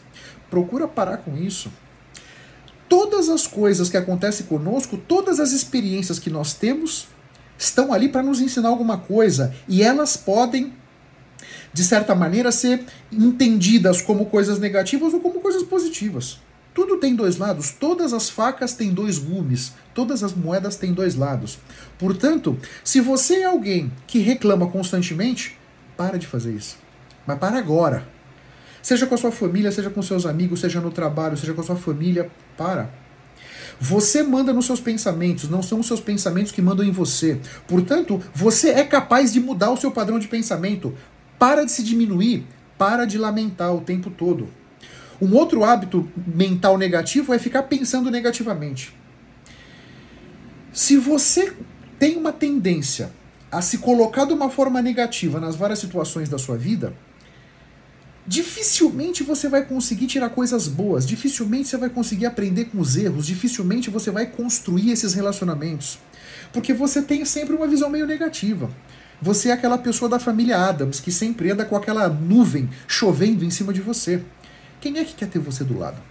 Procura 0.49 0.87
parar 0.87 1.17
com 1.17 1.35
isso. 1.35 1.69
Todas 2.87 3.27
as 3.27 3.47
coisas 3.47 3.89
que 3.89 3.97
acontecem 3.97 4.45
conosco, 4.45 4.95
todas 4.95 5.41
as 5.41 5.51
experiências 5.51 6.19
que 6.19 6.29
nós 6.29 6.53
temos, 6.53 7.09
estão 7.57 7.91
ali 7.91 8.07
para 8.07 8.23
nos 8.23 8.39
ensinar 8.39 8.69
alguma 8.69 8.97
coisa 8.97 9.53
e 9.67 9.83
elas 9.83 10.15
podem, 10.15 10.71
de 11.73 11.83
certa 11.83 12.15
maneira, 12.15 12.49
ser 12.49 12.85
entendidas 13.11 14.01
como 14.01 14.27
coisas 14.27 14.57
negativas 14.57 15.13
ou 15.13 15.19
como 15.19 15.41
coisas 15.41 15.63
positivas. 15.63 16.39
Tudo 16.73 16.97
tem 16.97 17.15
dois 17.15 17.37
lados, 17.37 17.71
todas 17.71 18.13
as 18.13 18.29
facas 18.29 18.73
têm 18.73 18.93
dois 18.93 19.17
gumes, 19.17 19.73
todas 19.93 20.23
as 20.23 20.33
moedas 20.33 20.77
têm 20.77 20.93
dois 20.93 21.15
lados. 21.15 21.59
Portanto, 21.99 22.57
se 22.83 23.01
você 23.01 23.41
é 23.41 23.45
alguém 23.45 23.91
que 24.07 24.19
reclama 24.19 24.67
constantemente, 24.67 25.57
para 25.97 26.17
de 26.17 26.25
fazer 26.25 26.53
isso. 26.53 26.77
Mas 27.27 27.37
para 27.39 27.57
agora. 27.57 28.07
Seja 28.81 29.05
com 29.05 29.13
a 29.13 29.17
sua 29.17 29.31
família, 29.31 29.71
seja 29.71 29.89
com 29.89 30.01
seus 30.01 30.25
amigos, 30.25 30.61
seja 30.61 30.79
no 30.81 30.91
trabalho, 30.91 31.37
seja 31.37 31.53
com 31.53 31.61
a 31.61 31.63
sua 31.63 31.75
família, 31.75 32.31
para. 32.57 32.89
Você 33.79 34.23
manda 34.23 34.53
nos 34.53 34.65
seus 34.65 34.79
pensamentos, 34.79 35.49
não 35.49 35.61
são 35.61 35.79
os 35.79 35.87
seus 35.87 35.99
pensamentos 35.99 36.51
que 36.51 36.61
mandam 36.61 36.85
em 36.85 36.91
você. 36.91 37.39
Portanto, 37.67 38.21
você 38.33 38.69
é 38.69 38.83
capaz 38.83 39.33
de 39.33 39.39
mudar 39.39 39.71
o 39.71 39.77
seu 39.77 39.91
padrão 39.91 40.17
de 40.17 40.27
pensamento. 40.27 40.95
Para 41.37 41.65
de 41.65 41.71
se 41.71 41.83
diminuir, 41.83 42.45
para 42.77 43.05
de 43.05 43.17
lamentar 43.17 43.75
o 43.75 43.81
tempo 43.81 44.09
todo. 44.09 44.47
Um 45.21 45.35
outro 45.35 45.63
hábito 45.63 46.09
mental 46.25 46.79
negativo 46.79 47.31
é 47.31 47.37
ficar 47.37 47.63
pensando 47.63 48.09
negativamente. 48.09 48.91
Se 50.73 50.97
você 50.97 51.53
tem 51.99 52.17
uma 52.17 52.33
tendência 52.33 53.11
a 53.51 53.61
se 53.61 53.77
colocar 53.77 54.25
de 54.25 54.33
uma 54.33 54.49
forma 54.49 54.81
negativa 54.81 55.39
nas 55.39 55.55
várias 55.55 55.77
situações 55.77 56.27
da 56.27 56.39
sua 56.39 56.57
vida, 56.57 56.93
dificilmente 58.25 59.21
você 59.21 59.47
vai 59.47 59.63
conseguir 59.63 60.07
tirar 60.07 60.29
coisas 60.29 60.67
boas, 60.67 61.05
dificilmente 61.05 61.69
você 61.69 61.77
vai 61.77 61.89
conseguir 61.89 62.25
aprender 62.25 62.65
com 62.65 62.79
os 62.79 62.95
erros, 62.95 63.27
dificilmente 63.27 63.91
você 63.91 64.09
vai 64.09 64.25
construir 64.25 64.89
esses 64.89 65.13
relacionamentos. 65.13 65.99
Porque 66.51 66.73
você 66.73 67.01
tem 67.01 67.23
sempre 67.25 67.55
uma 67.55 67.67
visão 67.67 67.89
meio 67.89 68.07
negativa. 68.07 68.71
Você 69.21 69.49
é 69.49 69.51
aquela 69.51 69.77
pessoa 69.77 70.09
da 70.09 70.17
família 70.17 70.57
Adams 70.57 70.99
que 70.99 71.11
sempre 71.11 71.51
anda 71.51 71.63
com 71.63 71.75
aquela 71.75 72.09
nuvem 72.09 72.69
chovendo 72.87 73.45
em 73.45 73.51
cima 73.51 73.71
de 73.71 73.81
você. 73.81 74.23
Quem 74.81 74.97
é 74.97 75.05
que 75.05 75.13
quer 75.13 75.27
ter 75.27 75.39
você 75.39 75.63
do 75.63 75.77
lado? 75.77 76.01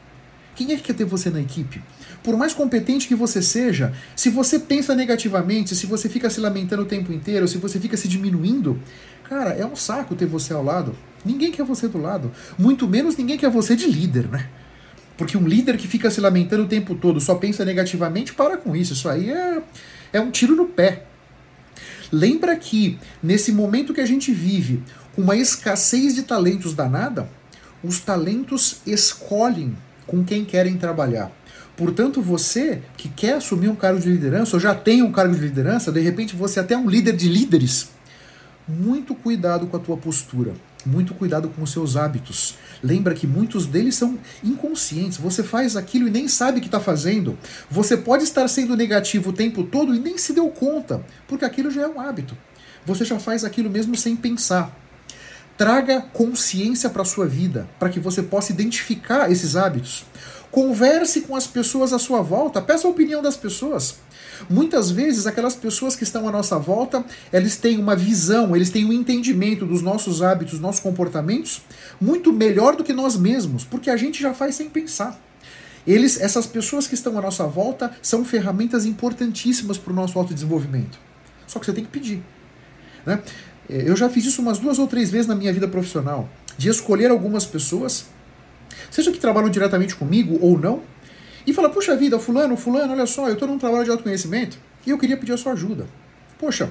Quem 0.54 0.72
é 0.72 0.76
que 0.76 0.82
quer 0.82 0.94
ter 0.94 1.04
você 1.04 1.28
na 1.28 1.40
equipe? 1.40 1.82
Por 2.22 2.36
mais 2.36 2.54
competente 2.54 3.08
que 3.08 3.14
você 3.14 3.42
seja, 3.42 3.92
se 4.14 4.30
você 4.30 4.58
pensa 4.58 4.94
negativamente, 4.94 5.74
se 5.74 5.86
você 5.86 6.08
fica 6.08 6.30
se 6.30 6.40
lamentando 6.40 6.82
o 6.82 6.86
tempo 6.86 7.12
inteiro, 7.12 7.48
se 7.48 7.58
você 7.58 7.80
fica 7.80 7.96
se 7.96 8.06
diminuindo, 8.06 8.80
cara, 9.28 9.50
é 9.50 9.66
um 9.66 9.74
saco 9.74 10.14
ter 10.14 10.26
você 10.26 10.52
ao 10.52 10.62
lado. 10.62 10.94
Ninguém 11.24 11.50
quer 11.50 11.64
você 11.64 11.88
do 11.88 11.98
lado. 11.98 12.30
Muito 12.56 12.86
menos 12.86 13.16
ninguém 13.16 13.36
quer 13.36 13.50
você 13.50 13.74
de 13.74 13.86
líder, 13.86 14.28
né? 14.28 14.48
Porque 15.18 15.36
um 15.36 15.46
líder 15.46 15.76
que 15.76 15.88
fica 15.88 16.10
se 16.10 16.20
lamentando 16.20 16.62
o 16.62 16.68
tempo 16.68 16.94
todo, 16.94 17.20
só 17.20 17.34
pensa 17.34 17.64
negativamente, 17.64 18.32
para 18.32 18.56
com 18.56 18.76
isso. 18.76 18.92
Isso 18.92 19.08
aí 19.08 19.30
é, 19.30 19.62
é 20.12 20.20
um 20.20 20.30
tiro 20.30 20.54
no 20.54 20.66
pé. 20.66 21.06
Lembra 22.12 22.56
que, 22.56 22.98
nesse 23.22 23.52
momento 23.52 23.92
que 23.92 24.00
a 24.00 24.06
gente 24.06 24.32
vive, 24.32 24.82
com 25.14 25.22
uma 25.22 25.36
escassez 25.36 26.14
de 26.14 26.22
talentos 26.22 26.74
danada, 26.74 27.28
os 27.82 28.00
talentos 28.00 28.80
escolhem 28.87 29.76
com 30.06 30.25
quem 30.25 30.44
querem 30.44 30.76
trabalhar. 30.76 31.30
Portanto, 31.76 32.20
você 32.20 32.82
que 32.96 33.08
quer 33.08 33.34
assumir 33.34 33.68
um 33.68 33.76
cargo 33.76 34.00
de 34.00 34.08
liderança, 34.08 34.56
ou 34.56 34.60
já 34.60 34.75
tem 34.75 35.02
um 35.02 35.12
cargo 35.12 35.34
de 35.34 35.40
liderança, 35.40 35.90
de 35.90 36.00
repente 36.00 36.37
você 36.37 36.60
até 36.60 36.75
é 36.75 36.78
um 36.78 36.88
líder 36.88 37.16
de 37.16 37.28
líderes, 37.28 37.88
muito 38.68 39.14
cuidado 39.14 39.66
com 39.66 39.76
a 39.76 39.80
tua 39.80 39.96
postura, 39.96 40.52
muito 40.84 41.14
cuidado 41.14 41.49
com 41.49 41.62
os 41.62 41.72
seus 41.72 41.96
hábitos. 41.96 42.56
Lembra 42.82 43.14
que 43.14 43.26
muitos 43.26 43.66
deles 43.66 43.94
são 43.94 44.18
inconscientes. 44.44 45.18
Você 45.18 45.42
faz 45.42 45.76
aquilo 45.76 46.06
e 46.06 46.10
nem 46.10 46.28
sabe 46.28 46.60
que 46.60 46.66
está 46.66 46.80
fazendo. 46.80 47.38
Você 47.70 47.96
pode 47.96 48.25
estar 48.25 48.46
sendo 48.49 48.76
negativo 48.76 49.30
o 49.30 49.32
tempo 49.32 49.64
todo 49.64 49.94
e 49.94 49.99
nem 49.99 50.16
se 50.16 50.32
deu 50.32 50.49
conta, 50.49 51.04
porque 51.26 51.44
aquilo 51.44 51.70
já 51.70 51.82
é 51.82 51.88
um 51.88 52.00
hábito. 52.00 52.37
Você 52.87 53.04
já 53.04 53.18
faz 53.18 53.44
aquilo 53.44 53.70
mesmo 53.70 53.96
sem 53.96 54.16
pensar. 54.16 54.75
Traga 55.60 56.00
consciência 56.14 56.88
para 56.88 57.02
a 57.02 57.04
sua 57.04 57.26
vida, 57.26 57.68
para 57.78 57.90
que 57.90 58.00
você 58.00 58.22
possa 58.22 58.50
identificar 58.50 59.30
esses 59.30 59.56
hábitos. 59.56 60.06
Converse 60.50 61.20
com 61.20 61.36
as 61.36 61.46
pessoas 61.46 61.92
à 61.92 61.98
sua 61.98 62.22
volta, 62.22 62.62
peça 62.62 62.88
a 62.88 62.90
opinião 62.90 63.20
das 63.20 63.36
pessoas. 63.36 63.96
Muitas 64.48 64.90
vezes, 64.90 65.26
aquelas 65.26 65.54
pessoas 65.54 65.94
que 65.94 66.02
estão 66.02 66.26
à 66.26 66.32
nossa 66.32 66.58
volta, 66.58 67.04
eles 67.30 67.58
têm 67.58 67.76
uma 67.78 67.94
visão, 67.94 68.56
eles 68.56 68.70
têm 68.70 68.86
um 68.86 68.92
entendimento 68.94 69.66
dos 69.66 69.82
nossos 69.82 70.22
hábitos, 70.22 70.58
nossos 70.58 70.80
comportamentos, 70.80 71.60
muito 72.00 72.32
melhor 72.32 72.74
do 72.74 72.82
que 72.82 72.94
nós 72.94 73.14
mesmos, 73.14 73.62
porque 73.62 73.90
a 73.90 73.98
gente 73.98 74.18
já 74.18 74.32
faz 74.32 74.54
sem 74.54 74.70
pensar. 74.70 75.20
Eles, 75.86 76.18
essas 76.18 76.46
pessoas 76.46 76.86
que 76.86 76.94
estão 76.94 77.18
à 77.18 77.20
nossa 77.20 77.46
volta, 77.46 77.94
são 78.00 78.24
ferramentas 78.24 78.86
importantíssimas 78.86 79.76
para 79.76 79.92
o 79.92 79.96
nosso 79.96 80.18
autodesenvolvimento. 80.18 80.98
Só 81.46 81.58
que 81.58 81.66
você 81.66 81.74
tem 81.74 81.84
que 81.84 81.90
pedir. 81.90 82.22
Né? 83.04 83.20
É, 83.70 83.88
eu 83.88 83.96
já 83.96 84.10
fiz 84.10 84.26
isso 84.26 84.42
umas 84.42 84.58
duas 84.58 84.80
ou 84.80 84.88
três 84.88 85.10
vezes 85.10 85.28
na 85.28 85.34
minha 85.36 85.52
vida 85.52 85.68
profissional, 85.68 86.28
de 86.58 86.68
escolher 86.68 87.10
algumas 87.10 87.46
pessoas, 87.46 88.06
seja 88.90 89.12
que 89.12 89.18
trabalham 89.18 89.48
diretamente 89.48 89.94
comigo 89.94 90.36
ou 90.40 90.58
não, 90.58 90.82
e 91.46 91.52
falar, 91.52 91.70
puxa 91.70 91.96
vida, 91.96 92.18
fulano, 92.18 92.56
fulano, 92.56 92.92
olha 92.92 93.06
só, 93.06 93.28
eu 93.28 93.34
estou 93.34 93.48
num 93.48 93.58
trabalho 93.58 93.84
de 93.84 93.90
autoconhecimento 93.90 94.58
e 94.84 94.90
eu 94.90 94.98
queria 94.98 95.16
pedir 95.16 95.32
a 95.32 95.36
sua 95.36 95.52
ajuda. 95.52 95.86
Poxa, 96.38 96.70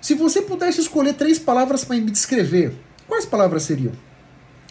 se 0.00 0.14
você 0.14 0.40
pudesse 0.40 0.80
escolher 0.80 1.14
três 1.14 1.38
palavras 1.38 1.84
para 1.84 1.96
me 1.96 2.10
descrever, 2.10 2.72
quais 3.08 3.26
palavras 3.26 3.64
seriam? 3.64 3.92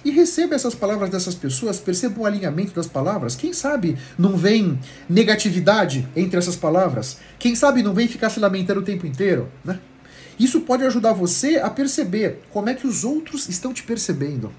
E 0.04 0.12
receba 0.12 0.54
essas 0.56 0.76
palavras 0.76 1.10
dessas 1.10 1.36
pessoas, 1.36 1.80
perceba 1.80 2.22
o 2.22 2.26
alinhamento 2.26 2.74
das 2.74 2.86
palavras. 2.86 3.36
Quem 3.36 3.52
sabe 3.54 3.98
não 4.18 4.38
vem 4.38 4.80
negatividade 5.10 6.08
entre 6.16 6.38
essas 6.38 6.56
palavras? 6.56 7.18
Quem 7.40 7.56
sabe 7.56 7.82
não 7.82 7.94
vem 7.94 8.08
ficar 8.08 8.30
se 8.30 8.40
lamentando 8.40 8.82
o 8.82 8.84
tempo 8.84 9.08
inteiro? 9.08 9.50
Né? 9.64 9.80
Isso 10.40 10.62
pode 10.62 10.84
ajudar 10.84 11.14
você 11.14 11.58
a 11.58 11.70
perceber 11.70 12.42
como 12.52 12.70
é 12.70 12.74
que 12.74 12.88
os 12.88 13.04
outros 13.04 13.48
estão 13.48 13.74
te 13.74 13.84
percebendo. 13.84 14.52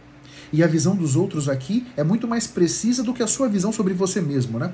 E 0.53 0.63
a 0.63 0.67
visão 0.67 0.95
dos 0.95 1.17
outros 1.17 1.49
aqui 1.49 1.87
é 1.97 2.05
muito 2.05 2.27
mais 2.27 2.47
precisa 2.47 3.03
do 3.03 3.13
que 3.13 3.23
a 3.23 3.27
sua 3.27 3.49
visão 3.49 3.73
sobre 3.73 3.93
você 3.93 4.21
mesmo, 4.21 4.59
né? 4.59 4.73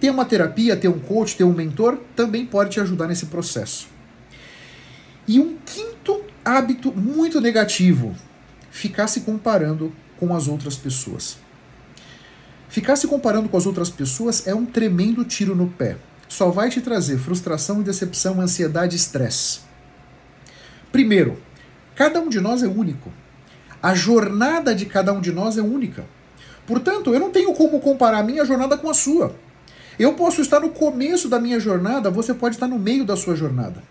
Ter 0.00 0.10
uma 0.10 0.24
terapia, 0.24 0.76
ter 0.76 0.88
um 0.88 0.98
coach, 0.98 1.36
ter 1.36 1.44
um 1.44 1.52
mentor 1.52 1.98
também 2.16 2.46
pode 2.46 2.70
te 2.70 2.80
ajudar 2.80 3.06
nesse 3.06 3.26
processo. 3.26 3.86
E 5.28 5.38
um 5.38 5.56
quinto 5.64 6.22
hábito 6.44 6.90
muito 6.92 7.40
negativo, 7.40 8.16
ficar 8.70 9.06
se 9.06 9.20
comparando 9.20 9.92
com 10.18 10.34
as 10.34 10.48
outras 10.48 10.76
pessoas. 10.76 11.38
Ficar 12.68 12.96
se 12.96 13.06
comparando 13.06 13.48
com 13.48 13.56
as 13.56 13.66
outras 13.66 13.90
pessoas 13.90 14.46
é 14.46 14.54
um 14.54 14.64
tremendo 14.64 15.24
tiro 15.24 15.54
no 15.54 15.68
pé. 15.68 15.96
Só 16.28 16.50
vai 16.50 16.70
te 16.70 16.80
trazer 16.80 17.18
frustração 17.18 17.80
e 17.80 17.84
decepção, 17.84 18.40
ansiedade 18.40 18.94
e 18.94 18.96
estresse. 18.96 19.69
Primeiro, 20.92 21.38
cada 21.94 22.20
um 22.20 22.28
de 22.28 22.40
nós 22.40 22.62
é 22.62 22.66
único. 22.66 23.12
A 23.82 23.94
jornada 23.94 24.74
de 24.74 24.86
cada 24.86 25.12
um 25.12 25.20
de 25.20 25.32
nós 25.32 25.56
é 25.56 25.62
única. 25.62 26.04
Portanto, 26.66 27.12
eu 27.14 27.20
não 27.20 27.30
tenho 27.30 27.52
como 27.54 27.80
comparar 27.80 28.18
a 28.18 28.22
minha 28.22 28.44
jornada 28.44 28.76
com 28.76 28.90
a 28.90 28.94
sua. 28.94 29.34
Eu 29.98 30.14
posso 30.14 30.40
estar 30.40 30.60
no 30.60 30.70
começo 30.70 31.28
da 31.28 31.38
minha 31.38 31.60
jornada, 31.60 32.10
você 32.10 32.32
pode 32.32 32.56
estar 32.56 32.66
no 32.66 32.78
meio 32.78 33.04
da 33.04 33.16
sua 33.16 33.34
jornada. 33.36 33.82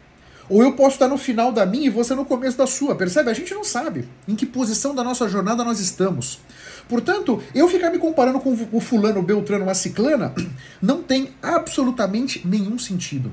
Ou 0.50 0.64
eu 0.64 0.74
posso 0.74 0.96
estar 0.96 1.08
no 1.08 1.18
final 1.18 1.52
da 1.52 1.66
minha 1.66 1.86
e 1.86 1.90
você 1.92 2.16
no 2.16 2.26
começo 2.26 2.58
da 2.58 2.66
sua. 2.66 2.96
Percebe? 2.96 3.30
A 3.30 3.34
gente 3.34 3.54
não 3.54 3.64
sabe 3.64 4.08
em 4.28 4.36
que 4.36 4.46
posição 4.46 4.96
da 4.96 5.04
nossa 5.04 5.30
jornada 5.30 5.64
nós 5.64 5.80
estamos. 5.80 6.40
Portanto, 6.88 7.42
eu 7.54 7.68
ficar 7.68 7.92
me 7.92 8.00
comparando 8.00 8.40
com 8.40 8.58
o 8.72 8.82
fulano, 8.82 9.20
o 9.20 9.24
beltrano, 9.24 9.70
a 9.70 9.76
ciclana, 9.76 10.34
não 10.82 11.04
tem 11.04 11.30
absolutamente 11.42 12.46
nenhum 12.48 12.80
sentido. 12.80 13.32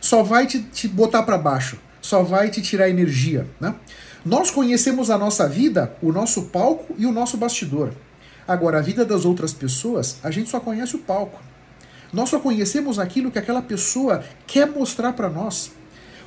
Só 0.00 0.22
vai 0.22 0.46
te, 0.46 0.62
te 0.62 0.86
botar 0.86 1.24
para 1.24 1.36
baixo. 1.36 1.78
Só 2.08 2.22
vai 2.22 2.48
te 2.48 2.62
tirar 2.62 2.88
energia. 2.88 3.46
Né? 3.60 3.74
Nós 4.24 4.50
conhecemos 4.50 5.10
a 5.10 5.18
nossa 5.18 5.46
vida, 5.46 5.94
o 6.00 6.10
nosso 6.10 6.44
palco 6.44 6.94
e 6.96 7.04
o 7.04 7.12
nosso 7.12 7.36
bastidor. 7.36 7.92
Agora, 8.46 8.78
a 8.78 8.80
vida 8.80 9.04
das 9.04 9.26
outras 9.26 9.52
pessoas, 9.52 10.16
a 10.22 10.30
gente 10.30 10.48
só 10.48 10.58
conhece 10.58 10.96
o 10.96 11.00
palco. 11.00 11.38
Nós 12.10 12.30
só 12.30 12.38
conhecemos 12.38 12.98
aquilo 12.98 13.30
que 13.30 13.38
aquela 13.38 13.60
pessoa 13.60 14.24
quer 14.46 14.66
mostrar 14.66 15.12
para 15.12 15.28
nós. 15.28 15.72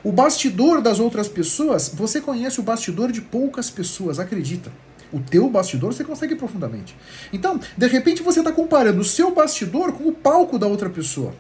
O 0.04 0.12
bastidor 0.12 0.84
das 0.84 1.00
outras 1.00 1.28
pessoas, 1.28 1.90
você 1.92 2.22
conhece 2.22 2.60
o 2.60 2.64
bastidor 2.64 3.12
de 3.12 3.20
poucas 3.20 3.72
pessoas, 3.72 4.20
acredita. 4.20 4.72
O 5.12 5.20
teu 5.20 5.50
bastidor 5.50 5.94
você 5.94 6.04
consegue 6.04 6.36
profundamente. 6.36 6.96
Então, 7.34 7.60
de 7.76 7.88
repente 7.88 8.22
você 8.22 8.42
está 8.42 8.52
comparando 8.52 9.02
o 9.02 9.04
seu 9.04 9.34
bastidor 9.34 9.94
com 9.94 10.04
o 10.10 10.14
palco 10.14 10.60
da 10.60 10.68
outra 10.68 10.92
pessoa. 10.92 11.34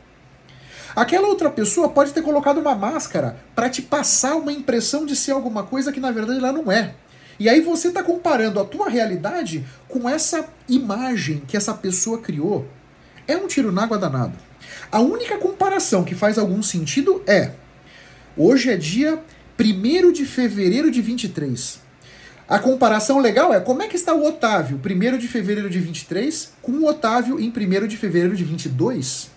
Aquela 0.96 1.28
outra 1.28 1.50
pessoa 1.50 1.90
pode 1.90 2.12
ter 2.12 2.22
colocado 2.22 2.60
uma 2.60 2.76
máscara 2.76 3.38
para 3.56 3.70
te 3.70 3.82
passar 3.82 4.36
uma 4.36 4.52
impressão 4.52 5.06
de 5.06 5.16
ser 5.16 5.32
alguma 5.32 5.64
coisa 5.64 5.92
que 5.92 6.00
na 6.00 6.12
verdade 6.12 6.40
ela 6.40 6.52
não 6.52 6.72
é. 6.72 6.96
E 7.40 7.50
aí 7.50 7.62
você 7.62 7.88
está 7.88 8.04
comparando 8.04 8.60
a 8.60 8.66
tua 8.66 8.90
realidade 8.90 9.66
com 9.88 10.08
essa 10.08 10.48
imagem 10.70 11.42
que 11.48 11.58
essa 11.58 11.74
pessoa 11.74 12.20
criou. 12.20 12.68
É 13.28 13.36
um 13.36 13.48
tiro 13.48 13.72
na 13.72 13.84
água 13.84 13.98
danado. 13.98 14.38
A 14.92 15.00
única 15.00 15.38
comparação 15.38 16.04
que 16.04 16.14
faz 16.14 16.38
algum 16.38 16.62
sentido 16.62 17.24
é 17.26 17.52
Hoje 18.38 18.70
é 18.70 18.78
dia 18.78 19.22
1 19.60 20.12
de 20.14 20.26
fevereiro 20.26 20.90
de 20.90 21.02
23. 21.02 21.80
A 22.48 22.60
comparação 22.60 23.20
legal 23.20 23.54
é 23.54 23.60
como 23.60 23.82
é 23.82 23.88
que 23.88 23.96
está 23.96 24.14
o 24.14 24.26
Otávio, 24.26 24.80
1 24.80 25.18
de 25.18 25.28
fevereiro 25.28 25.70
de 25.70 25.80
23, 25.80 26.54
com 26.62 26.72
o 26.72 26.88
Otávio 26.88 27.40
em 27.40 27.50
1 27.50 27.88
de 27.88 27.98
fevereiro 27.98 28.36
de 28.36 28.44
22. 28.44 29.30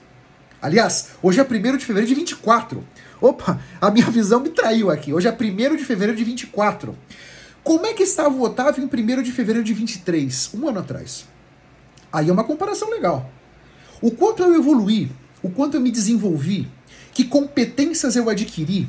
Aliás, 0.64 1.09
hoje 1.22 1.38
é 1.38 1.42
1 1.42 1.77
de 1.77 1.85
fevereiro 1.85 2.09
de 2.09 2.14
24. 2.14 2.83
Opa, 3.20 3.61
a 3.79 3.90
minha 3.90 4.07
visão 4.11 4.40
me 4.40 4.48
traiu 4.48 4.90
aqui. 4.90 5.12
Hoje 5.12 5.29
é 5.29 5.31
1 5.31 5.77
de 5.77 5.85
fevereiro 5.85 6.16
de 6.16 6.24
24. 6.24 6.96
Como 7.62 7.85
é 7.85 7.92
que 7.92 8.03
estava 8.03 8.35
o 8.35 8.40
Otávio 8.40 8.83
em 8.83 8.87
1 8.87 9.22
de 9.22 9.31
fevereiro 9.31 9.62
de 9.62 9.74
23, 9.74 10.53
um 10.55 10.66
ano 10.66 10.81
atrás? 10.81 11.27
Aí 12.11 12.31
é 12.31 12.33
uma 12.33 12.44
comparação 12.44 12.88
legal. 12.88 13.31
O 14.00 14.11
quanto 14.11 14.42
eu 14.42 14.55
evoluí, 14.55 15.12
o 15.42 15.50
quanto 15.50 15.74
eu 15.74 15.83
me 15.83 15.90
desenvolvi, 15.90 16.66
que 17.12 17.24
competências 17.24 18.16
eu 18.16 18.31
adquiri? 18.31 18.88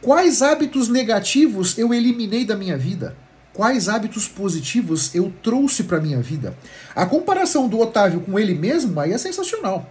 Quais 0.00 0.42
hábitos 0.42 0.88
negativos 0.88 1.78
eu 1.78 1.94
eliminei 1.94 2.44
da 2.44 2.56
minha 2.56 2.76
vida? 2.76 3.16
Quais 3.54 3.88
hábitos 3.88 4.26
positivos 4.26 5.14
eu 5.14 5.32
trouxe 5.40 5.84
para 5.84 6.00
minha 6.00 6.20
vida? 6.20 6.56
A 6.96 7.06
comparação 7.06 7.68
do 7.68 7.78
Otávio 7.78 8.22
com 8.22 8.36
ele 8.40 8.54
mesmo 8.54 8.98
aí 8.98 9.12
é 9.12 9.18
sensacional. 9.18 9.88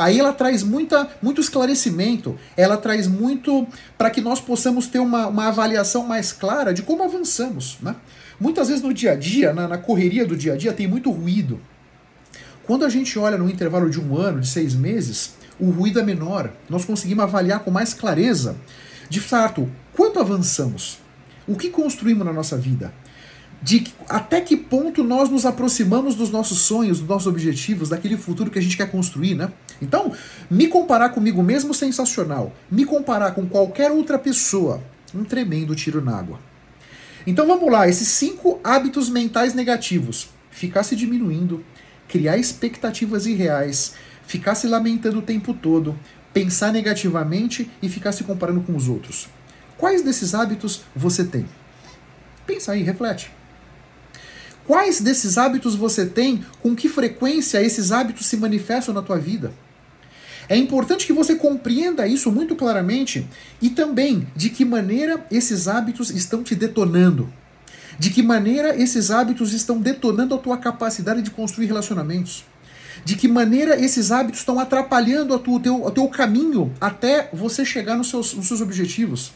Aí 0.00 0.18
ela 0.18 0.32
traz 0.32 0.62
muita, 0.62 1.10
muito 1.20 1.42
esclarecimento, 1.42 2.38
ela 2.56 2.78
traz 2.78 3.06
muito 3.06 3.66
para 3.98 4.08
que 4.08 4.22
nós 4.22 4.40
possamos 4.40 4.86
ter 4.86 4.98
uma, 4.98 5.26
uma 5.26 5.48
avaliação 5.48 6.06
mais 6.06 6.32
clara 6.32 6.72
de 6.72 6.80
como 6.80 7.02
avançamos. 7.04 7.76
Né? 7.82 7.94
Muitas 8.40 8.68
vezes 8.68 8.82
no 8.82 8.94
dia 8.94 9.12
a 9.12 9.14
dia, 9.14 9.52
na, 9.52 9.68
na 9.68 9.76
correria 9.76 10.24
do 10.24 10.34
dia 10.34 10.54
a 10.54 10.56
dia, 10.56 10.72
tem 10.72 10.88
muito 10.88 11.10
ruído. 11.10 11.60
Quando 12.64 12.86
a 12.86 12.88
gente 12.88 13.18
olha 13.18 13.36
no 13.36 13.50
intervalo 13.50 13.90
de 13.90 14.00
um 14.00 14.16
ano, 14.16 14.40
de 14.40 14.48
seis 14.48 14.74
meses, 14.74 15.34
o 15.58 15.68
ruído 15.68 16.00
é 16.00 16.02
menor, 16.02 16.50
nós 16.66 16.86
conseguimos 16.86 17.24
avaliar 17.24 17.60
com 17.60 17.70
mais 17.70 17.92
clareza, 17.92 18.56
de 19.10 19.20
fato, 19.20 19.70
quanto 19.92 20.18
avançamos, 20.18 20.98
o 21.46 21.56
que 21.56 21.68
construímos 21.68 22.24
na 22.24 22.32
nossa 22.32 22.56
vida, 22.56 22.90
de 23.62 23.84
até 24.08 24.40
que 24.40 24.56
ponto 24.56 25.04
nós 25.04 25.28
nos 25.28 25.44
aproximamos 25.44 26.14
dos 26.14 26.30
nossos 26.30 26.60
sonhos, 26.60 27.00
dos 27.00 27.08
nossos 27.08 27.26
objetivos, 27.26 27.90
daquele 27.90 28.16
futuro 28.16 28.50
que 28.50 28.58
a 28.58 28.62
gente 28.62 28.78
quer 28.78 28.90
construir, 28.90 29.34
né? 29.34 29.52
Então, 29.80 30.12
me 30.50 30.68
comparar 30.68 31.10
comigo 31.10 31.42
mesmo 31.42 31.72
sensacional, 31.72 32.52
me 32.70 32.84
comparar 32.84 33.32
com 33.32 33.46
qualquer 33.46 33.90
outra 33.90 34.18
pessoa, 34.18 34.82
um 35.14 35.24
tremendo 35.24 35.74
tiro 35.74 36.00
na 36.02 36.16
água. 36.16 36.38
Então 37.26 37.46
vamos 37.46 37.70
lá, 37.70 37.88
esses 37.88 38.08
cinco 38.08 38.60
hábitos 38.64 39.08
mentais 39.08 39.54
negativos: 39.54 40.30
ficar 40.50 40.82
se 40.82 40.96
diminuindo, 40.96 41.64
criar 42.08 42.38
expectativas 42.38 43.26
irreais, 43.26 43.94
ficar 44.26 44.54
se 44.54 44.66
lamentando 44.66 45.18
o 45.18 45.22
tempo 45.22 45.52
todo, 45.52 45.98
pensar 46.32 46.72
negativamente 46.72 47.70
e 47.82 47.88
ficar 47.88 48.12
se 48.12 48.24
comparando 48.24 48.62
com 48.62 48.74
os 48.74 48.88
outros. 48.88 49.28
Quais 49.76 50.02
desses 50.02 50.34
hábitos 50.34 50.82
você 50.94 51.24
tem? 51.24 51.46
Pensa 52.46 52.72
aí, 52.72 52.82
reflete. 52.82 53.30
Quais 54.66 55.00
desses 55.00 55.36
hábitos 55.36 55.74
você 55.74 56.06
tem? 56.06 56.44
Com 56.60 56.76
que 56.76 56.88
frequência 56.88 57.62
esses 57.62 57.90
hábitos 57.90 58.26
se 58.26 58.36
manifestam 58.36 58.94
na 58.94 59.02
tua 59.02 59.18
vida? 59.18 59.52
É 60.50 60.56
importante 60.56 61.06
que 61.06 61.12
você 61.12 61.36
compreenda 61.36 62.08
isso 62.08 62.32
muito 62.32 62.56
claramente 62.56 63.24
e 63.62 63.70
também 63.70 64.26
de 64.34 64.50
que 64.50 64.64
maneira 64.64 65.24
esses 65.30 65.68
hábitos 65.68 66.10
estão 66.10 66.42
te 66.42 66.56
detonando. 66.56 67.32
De 67.96 68.10
que 68.10 68.20
maneira 68.20 68.76
esses 68.76 69.12
hábitos 69.12 69.52
estão 69.52 69.80
detonando 69.80 70.34
a 70.34 70.38
tua 70.38 70.58
capacidade 70.58 71.22
de 71.22 71.30
construir 71.30 71.66
relacionamentos 71.66 72.44
de 73.04 73.16
que 73.16 73.28
maneira 73.28 73.80
esses 73.80 74.12
hábitos 74.12 74.40
estão 74.40 74.58
atrapalhando 74.58 75.34
o 75.34 75.60
teu, 75.60 75.90
teu 75.90 76.08
caminho 76.08 76.72
até 76.80 77.30
você 77.32 77.64
chegar 77.64 77.96
nos 77.96 78.10
seus, 78.10 78.34
nos 78.34 78.46
seus 78.46 78.60
objetivos. 78.60 79.32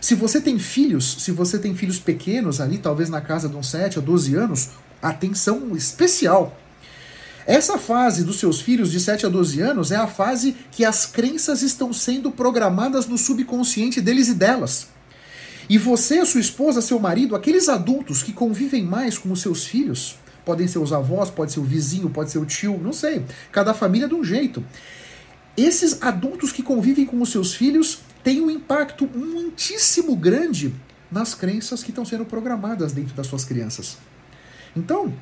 Se 0.00 0.14
você 0.14 0.40
tem 0.40 0.58
filhos, 0.58 1.16
se 1.20 1.32
você 1.32 1.58
tem 1.58 1.74
filhos 1.74 1.98
pequenos 1.98 2.60
ali, 2.60 2.78
talvez 2.78 3.08
na 3.08 3.20
casa 3.20 3.48
de 3.48 3.56
uns 3.56 3.70
7 3.70 3.98
a 3.98 4.02
12 4.02 4.34
anos, 4.36 4.68
atenção 5.02 5.74
especial. 5.74 6.56
Essa 7.46 7.76
fase 7.76 8.24
dos 8.24 8.38
seus 8.38 8.60
filhos 8.60 8.90
de 8.90 8.98
7 8.98 9.26
a 9.26 9.28
12 9.28 9.60
anos 9.60 9.92
é 9.92 9.96
a 9.96 10.06
fase 10.06 10.56
que 10.70 10.84
as 10.84 11.04
crenças 11.04 11.60
estão 11.60 11.92
sendo 11.92 12.30
programadas 12.30 13.06
no 13.06 13.18
subconsciente 13.18 14.00
deles 14.00 14.28
e 14.28 14.34
delas. 14.34 14.88
E 15.68 15.76
você, 15.76 16.24
sua 16.24 16.40
esposa, 16.40 16.80
seu 16.80 16.98
marido, 16.98 17.36
aqueles 17.36 17.68
adultos 17.68 18.22
que 18.22 18.32
convivem 18.32 18.82
mais 18.82 19.18
com 19.18 19.30
os 19.30 19.40
seus 19.40 19.64
filhos, 19.64 20.16
podem 20.44 20.66
ser 20.66 20.78
os 20.78 20.92
avós, 20.92 21.30
pode 21.30 21.52
ser 21.52 21.60
o 21.60 21.64
vizinho, 21.64 22.10
pode 22.10 22.30
ser 22.30 22.38
o 22.38 22.46
tio, 22.46 22.78
não 22.78 22.92
sei. 22.92 23.24
Cada 23.52 23.74
família 23.74 24.08
de 24.08 24.14
um 24.14 24.24
jeito. 24.24 24.64
Esses 25.56 26.02
adultos 26.02 26.50
que 26.50 26.62
convivem 26.62 27.06
com 27.06 27.20
os 27.20 27.30
seus 27.30 27.54
filhos 27.54 28.00
têm 28.22 28.40
um 28.40 28.50
impacto 28.50 29.06
muitíssimo 29.06 30.16
grande 30.16 30.74
nas 31.10 31.34
crenças 31.34 31.82
que 31.82 31.90
estão 31.90 32.04
sendo 32.04 32.24
programadas 32.24 32.92
dentro 32.92 33.14
das 33.14 33.26
suas 33.26 33.44
crianças. 33.44 33.96
Então, 34.76 35.12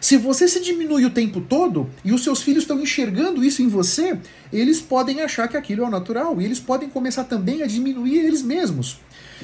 se 0.00 0.16
você 0.16 0.46
se 0.46 0.60
diminui 0.60 1.04
o 1.04 1.10
tempo 1.10 1.40
todo 1.40 1.90
e 2.04 2.12
os 2.12 2.22
seus 2.22 2.42
filhos 2.42 2.64
estão 2.64 2.80
enxergando 2.80 3.44
isso 3.44 3.62
em 3.62 3.68
você, 3.68 4.18
eles 4.52 4.80
podem 4.80 5.20
achar 5.20 5.48
que 5.48 5.56
aquilo 5.56 5.82
é 5.82 5.86
o 5.86 5.90
natural 5.90 6.40
e 6.40 6.44
eles 6.44 6.60
podem 6.60 6.88
começar 6.88 7.24
também 7.24 7.62
a 7.62 7.66
diminuir 7.66 8.18
eles 8.18 8.42
mesmos. 8.42 8.98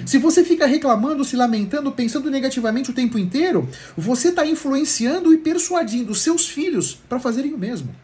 Se 0.06 0.18
você 0.18 0.44
fica 0.44 0.66
reclamando, 0.66 1.24
se 1.24 1.36
lamentando, 1.36 1.92
pensando 1.92 2.30
negativamente 2.30 2.90
o 2.90 2.94
tempo 2.94 3.18
inteiro, 3.18 3.68
você 3.96 4.28
está 4.28 4.44
influenciando 4.46 5.32
e 5.32 5.38
persuadindo 5.38 6.14
seus 6.14 6.48
filhos 6.48 6.98
para 7.08 7.20
fazerem 7.20 7.54
o 7.54 7.58
mesmo. 7.58 7.94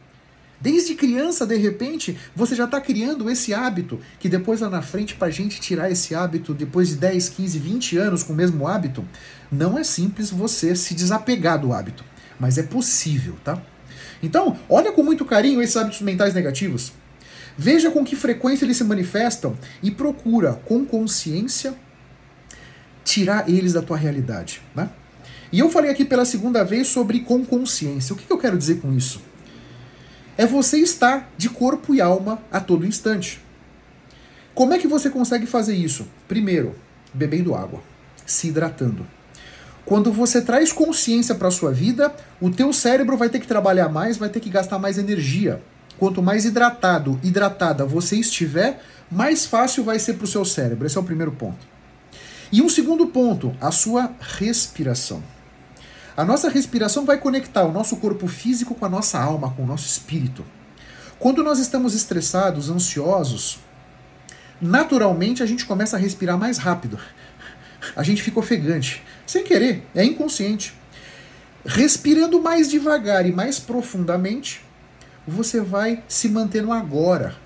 Desde 0.61 0.94
criança, 0.94 1.46
de 1.46 1.56
repente, 1.56 2.18
você 2.37 2.54
já 2.54 2.64
está 2.64 2.78
criando 2.80 3.30
esse 3.30 3.54
hábito, 3.54 3.98
que 4.18 4.28
depois 4.28 4.61
lá 4.61 4.68
na 4.68 4.83
frente, 4.83 5.14
para 5.14 5.28
a 5.28 5.30
gente 5.30 5.59
tirar 5.59 5.90
esse 5.90 6.14
hábito, 6.14 6.52
depois 6.52 6.90
de 6.90 6.96
10, 6.96 7.30
15, 7.30 7.59
20 7.59 7.96
anos 7.96 8.22
com 8.22 8.35
o 8.35 8.37
mesmo 8.37 8.68
hábito, 8.68 9.02
não 9.50 9.78
é 9.78 9.83
simples 9.83 10.30
você 10.30 10.76
se 10.76 10.94
desapegar 10.94 11.59
do 11.59 11.72
hábito. 11.72 12.04
Mas 12.40 12.59
é 12.59 12.64
possível, 12.64 13.37
tá? 13.44 13.62
Então, 14.22 14.59
olha 14.68 14.90
com 14.90 15.03
muito 15.03 15.24
carinho 15.24 15.62
esses 15.62 15.76
hábitos 15.76 16.00
mentais 16.00 16.35
negativos. 16.35 16.92
Veja 17.57 17.90
com 17.90 18.05
que 18.05 18.16
frequência 18.16 18.64
eles 18.64 18.79
se 18.79 18.85
manifestam 18.85 19.57
e 19.83 19.90
procura, 19.90 20.55
com 20.64 20.85
consciência, 20.85 21.74
tirar 23.05 23.48
eles 23.48 23.74
da 23.74 23.83
tua 23.83 23.96
realidade. 23.96 24.62
Né? 24.74 24.88
E 25.53 25.59
eu 25.59 25.68
falei 25.70 25.90
aqui 25.90 26.05
pela 26.05 26.24
segunda 26.24 26.64
vez 26.64 26.88
sobre 26.88 27.20
com 27.20 27.44
consciência. 27.44 28.14
O 28.14 28.16
que 28.16 28.33
eu 28.33 28.38
quero 28.38 28.57
dizer 28.57 28.81
com 28.81 28.92
isso? 28.92 29.20
é 30.40 30.46
você 30.46 30.79
estar 30.79 31.31
de 31.37 31.50
corpo 31.50 31.94
e 31.94 32.00
alma 32.00 32.42
a 32.50 32.59
todo 32.61 32.87
instante. 32.87 33.38
Como 34.55 34.72
é 34.72 34.79
que 34.79 34.88
você 34.88 35.11
consegue 35.11 35.44
fazer 35.44 35.74
isso? 35.76 36.09
Primeiro, 36.26 36.74
bebendo 37.12 37.55
água, 37.55 37.83
se 38.24 38.48
hidratando. 38.48 39.07
Quando 39.90 40.12
você 40.12 40.40
traz 40.40 40.72
consciência 40.72 41.35
para 41.35 41.50
sua 41.50 41.72
vida, 41.72 42.14
o 42.40 42.48
teu 42.48 42.72
cérebro 42.72 43.16
vai 43.16 43.29
ter 43.29 43.40
que 43.40 43.46
trabalhar 43.48 43.88
mais, 43.88 44.16
vai 44.16 44.29
ter 44.29 44.38
que 44.38 44.48
gastar 44.48 44.79
mais 44.79 44.98
energia. 44.98 45.61
Quanto 45.98 46.22
mais 46.22 46.44
hidratado, 46.44 47.18
hidratada 47.24 47.85
você 47.85 48.14
estiver, 48.14 48.81
mais 49.11 49.46
fácil 49.46 49.83
vai 49.83 49.98
ser 49.98 50.14
para 50.14 50.26
o 50.26 50.29
seu 50.29 50.44
cérebro. 50.44 50.87
Esse 50.87 50.96
é 50.96 51.00
o 51.00 51.03
primeiro 51.03 51.33
ponto. 51.33 51.66
E 52.53 52.62
um 52.62 52.68
segundo 52.68 53.09
ponto, 53.09 53.53
a 53.61 53.72
sua 53.72 54.12
respiração. 54.38 55.24
A 56.16 56.24
nossa 56.24 56.48
respiração 56.48 57.05
vai 57.05 57.18
conectar 57.18 57.64
o 57.64 57.72
nosso 57.72 57.96
corpo 57.96 58.29
físico 58.29 58.76
com 58.76 58.87
a 58.87 58.88
nossa 58.88 59.18
alma, 59.18 59.50
com 59.57 59.64
o 59.64 59.66
nosso 59.66 59.88
espírito. 59.88 60.44
Quando 61.18 61.42
nós 61.42 61.59
estamos 61.59 61.96
estressados, 61.96 62.70
ansiosos, 62.70 63.59
naturalmente 64.61 65.42
a 65.42 65.46
gente 65.46 65.66
começa 65.66 65.96
a 65.96 65.98
respirar 65.98 66.38
mais 66.38 66.59
rápido. 66.59 66.96
A 67.96 68.02
gente 68.02 68.22
fica 68.22 68.38
ofegante, 68.38 69.02
sem 69.26 69.44
querer, 69.44 69.82
é 69.94 70.04
inconsciente. 70.04 70.74
Respirando 71.64 72.40
mais 72.40 72.70
devagar 72.70 73.26
e 73.26 73.32
mais 73.32 73.58
profundamente, 73.58 74.62
você 75.26 75.60
vai 75.60 76.02
se 76.08 76.28
manter 76.28 76.62
no 76.62 76.72
agora. 76.72 77.36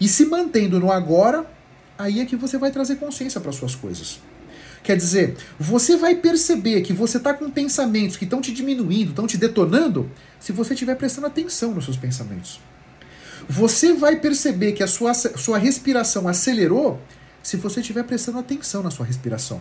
E 0.00 0.08
se 0.08 0.24
mantendo 0.24 0.78
no 0.78 0.90
agora, 0.90 1.44
aí 1.98 2.20
é 2.20 2.24
que 2.24 2.36
você 2.36 2.56
vai 2.56 2.70
trazer 2.70 2.96
consciência 2.96 3.40
para 3.40 3.52
suas 3.52 3.74
coisas. 3.74 4.20
Quer 4.82 4.96
dizer, 4.96 5.36
você 5.58 5.96
vai 5.96 6.14
perceber 6.14 6.80
que 6.82 6.92
você 6.92 7.18
está 7.18 7.34
com 7.34 7.50
pensamentos 7.50 8.16
que 8.16 8.24
estão 8.24 8.40
te 8.40 8.52
diminuindo, 8.52 9.10
estão 9.10 9.26
te 9.26 9.36
detonando, 9.36 10.10
se 10.38 10.52
você 10.52 10.72
estiver 10.72 10.94
prestando 10.94 11.26
atenção 11.26 11.74
nos 11.74 11.84
seus 11.84 11.96
pensamentos. 11.96 12.60
Você 13.48 13.92
vai 13.92 14.16
perceber 14.16 14.72
que 14.72 14.82
a 14.82 14.86
sua, 14.86 15.12
sua 15.14 15.58
respiração 15.58 16.28
acelerou 16.28 17.00
se 17.42 17.56
você 17.56 17.80
estiver 17.80 18.04
prestando 18.04 18.38
atenção 18.38 18.82
na 18.82 18.90
sua 18.90 19.06
respiração. 19.06 19.60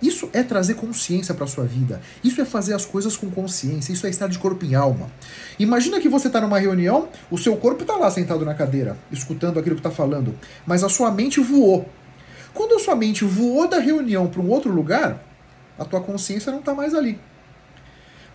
Isso 0.00 0.28
é 0.32 0.42
trazer 0.42 0.74
consciência 0.74 1.34
para 1.34 1.44
a 1.44 1.48
sua 1.48 1.64
vida. 1.64 2.00
Isso 2.22 2.40
é 2.40 2.44
fazer 2.44 2.74
as 2.74 2.84
coisas 2.84 3.16
com 3.16 3.30
consciência. 3.30 3.92
Isso 3.92 4.06
é 4.06 4.10
estar 4.10 4.28
de 4.28 4.38
corpo 4.38 4.64
em 4.64 4.74
alma. 4.74 5.10
Imagina 5.58 6.00
que 6.00 6.08
você 6.08 6.26
está 6.26 6.40
numa 6.40 6.58
reunião, 6.58 7.08
o 7.30 7.38
seu 7.38 7.56
corpo 7.56 7.82
está 7.82 7.96
lá 7.96 8.10
sentado 8.10 8.44
na 8.44 8.54
cadeira, 8.54 8.96
escutando 9.10 9.58
aquilo 9.58 9.74
que 9.74 9.80
está 9.80 9.90
falando, 9.90 10.38
mas 10.66 10.84
a 10.84 10.88
sua 10.88 11.10
mente 11.10 11.40
voou. 11.40 11.88
Quando 12.52 12.74
a 12.74 12.78
sua 12.78 12.94
mente 12.94 13.24
voou 13.24 13.68
da 13.68 13.78
reunião 13.78 14.28
para 14.28 14.40
um 14.40 14.50
outro 14.50 14.70
lugar, 14.70 15.22
a 15.78 15.84
tua 15.84 16.00
consciência 16.00 16.52
não 16.52 16.60
está 16.60 16.74
mais 16.74 16.94
ali. 16.94 17.18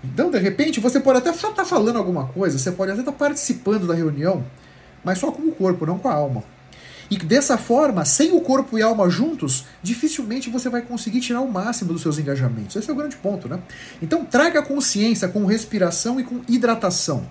Então, 0.03 0.31
de 0.31 0.39
repente, 0.39 0.79
você 0.79 0.99
pode 0.99 1.19
até 1.19 1.29
estar 1.29 1.51
tá 1.51 1.65
falando 1.65 1.97
alguma 1.97 2.27
coisa, 2.27 2.57
você 2.57 2.71
pode 2.71 2.91
até 2.91 3.01
estar 3.01 3.11
tá 3.11 3.17
participando 3.17 3.85
da 3.85 3.93
reunião, 3.93 4.43
mas 5.03 5.19
só 5.19 5.31
com 5.31 5.43
o 5.43 5.51
corpo, 5.51 5.85
não 5.85 5.99
com 5.99 6.07
a 6.07 6.13
alma. 6.13 6.43
E 7.11 7.17
dessa 7.17 7.57
forma, 7.57 8.05
sem 8.05 8.31
o 8.31 8.39
corpo 8.39 8.79
e 8.79 8.81
alma 8.81 9.09
juntos, 9.09 9.65
dificilmente 9.83 10.49
você 10.49 10.69
vai 10.69 10.81
conseguir 10.81 11.19
tirar 11.19 11.41
o 11.41 11.51
máximo 11.51 11.91
dos 11.91 12.01
seus 12.01 12.17
engajamentos. 12.17 12.77
Esse 12.77 12.89
é 12.89 12.93
o 12.93 12.95
grande 12.95 13.17
ponto, 13.17 13.49
né? 13.49 13.59
Então, 14.01 14.23
traga 14.23 14.61
consciência 14.61 15.27
com 15.27 15.45
respiração 15.45 16.21
e 16.21 16.23
com 16.23 16.39
hidratação. 16.47 17.27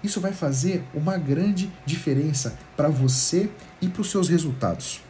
Isso 0.00 0.20
vai 0.20 0.32
fazer 0.32 0.84
uma 0.94 1.18
grande 1.18 1.72
diferença 1.84 2.56
para 2.76 2.88
você 2.88 3.50
e 3.82 3.88
para 3.88 4.02
os 4.02 4.10
seus 4.12 4.28
resultados. 4.28 5.00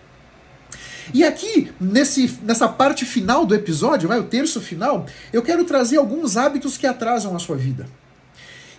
E 1.13 1.23
aqui, 1.23 1.71
nesse, 1.79 2.39
nessa 2.43 2.69
parte 2.69 3.05
final 3.05 3.45
do 3.45 3.55
episódio, 3.55 4.09
vai 4.09 4.19
o 4.19 4.25
terço 4.25 4.63
final, 4.63 5.05
eu 5.31 5.43
quero 5.43 5.63
trazer 5.65 5.99
alguns 5.99 6.39
hábitos 6.39 6.79
que 6.79 6.87
atrasam 6.87 7.37
a 7.37 7.39
sua 7.39 7.57
vida. 7.57 7.87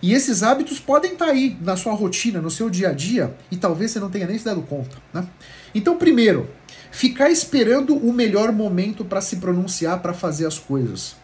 E 0.01 0.13
esses 0.13 0.43
hábitos 0.43 0.79
podem 0.79 1.13
estar 1.13 1.25
tá 1.25 1.31
aí 1.31 1.57
na 1.61 1.75
sua 1.75 1.93
rotina, 1.93 2.41
no 2.41 2.51
seu 2.51 2.69
dia 2.69 2.89
a 2.89 2.93
dia, 2.93 3.35
e 3.49 3.57
talvez 3.57 3.91
você 3.91 3.99
não 3.99 4.09
tenha 4.09 4.27
nem 4.27 4.37
se 4.37 4.45
dado 4.45 4.61
conta. 4.61 4.97
Né? 5.13 5.27
Então, 5.73 5.97
primeiro, 5.97 6.49
ficar 6.91 7.29
esperando 7.29 7.95
o 7.95 8.13
melhor 8.13 8.51
momento 8.51 9.03
para 9.03 9.21
se 9.21 9.37
pronunciar, 9.37 9.99
para 10.01 10.13
fazer 10.13 10.45
as 10.45 10.59
coisas. 10.59 11.15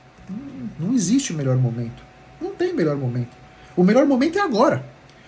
Não 0.80 0.94
existe 0.94 1.32
o 1.34 1.36
melhor 1.36 1.58
momento. 1.58 2.04
Não 2.42 2.52
tem 2.52 2.74
melhor 2.74 2.98
momento. 2.98 3.36
O 3.76 3.84
melhor 3.84 4.06
momento 4.06 4.38
é 4.38 4.42
agora. 4.42 4.84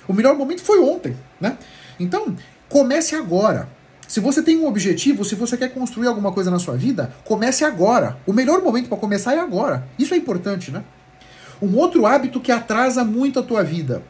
O 0.07 0.13
melhor 0.13 0.35
momento 0.35 0.61
foi 0.61 0.79
ontem. 0.79 1.15
Né? 1.39 1.57
Então, 1.99 2.35
comece 2.67 3.15
agora. 3.15 3.69
Se 4.07 4.19
você 4.19 4.41
tem 4.41 4.57
um 4.57 4.67
objetivo, 4.67 5.25
se 5.25 5.33
você 5.35 5.57
quer 5.57 5.73
construir 5.73 6.07
alguma 6.07 6.31
coisa 6.31 6.51
na 6.51 6.59
sua 6.59 6.75
vida, 6.75 7.13
comece 7.23 7.65
agora. 7.65 8.17
O 8.25 8.33
melhor 8.33 8.61
momento 8.61 8.87
para 8.87 8.97
começar 8.97 9.33
é 9.33 9.39
agora. 9.39 9.87
Isso 9.97 10.13
é 10.13 10.17
importante, 10.17 10.71
né? 10.71 10.83
Um 11.61 11.75
outro 11.77 12.05
hábito 12.05 12.39
que 12.39 12.51
atrasa 12.51 13.03
muito 13.03 13.39
a 13.39 13.43
tua 13.43 13.63
vida: 13.63 14.03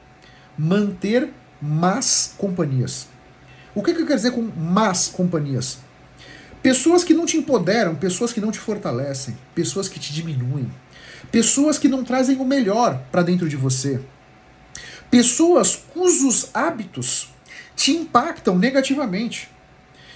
manter 0.57 1.31
más 1.61 2.33
companhias. 2.37 3.07
O 3.73 3.83
que, 3.83 3.93
que 3.93 4.01
eu 4.01 4.05
quero 4.05 4.17
dizer 4.17 4.31
com 4.31 4.41
más 4.41 5.07
companhias? 5.07 5.79
Pessoas 6.61 7.03
que 7.03 7.13
não 7.13 7.25
te 7.25 7.37
empoderam, 7.37 7.93
pessoas 7.93 8.33
que 8.33 8.41
não 8.41 8.51
te 8.51 8.59
fortalecem, 8.59 9.37
pessoas 9.53 9.87
que 9.87 9.99
te 9.99 10.13
diminuem, 10.13 10.71
pessoas 11.31 11.77
que 11.77 11.87
não 11.87 12.03
trazem 12.03 12.37
o 12.37 12.45
melhor 12.45 13.03
para 13.11 13.21
dentro 13.21 13.47
de 13.47 13.55
você, 13.55 14.01
pessoas 15.11 15.75
cujos 15.93 16.49
hábitos 16.53 17.29
te 17.75 17.91
impactam 17.91 18.57
negativamente. 18.57 19.49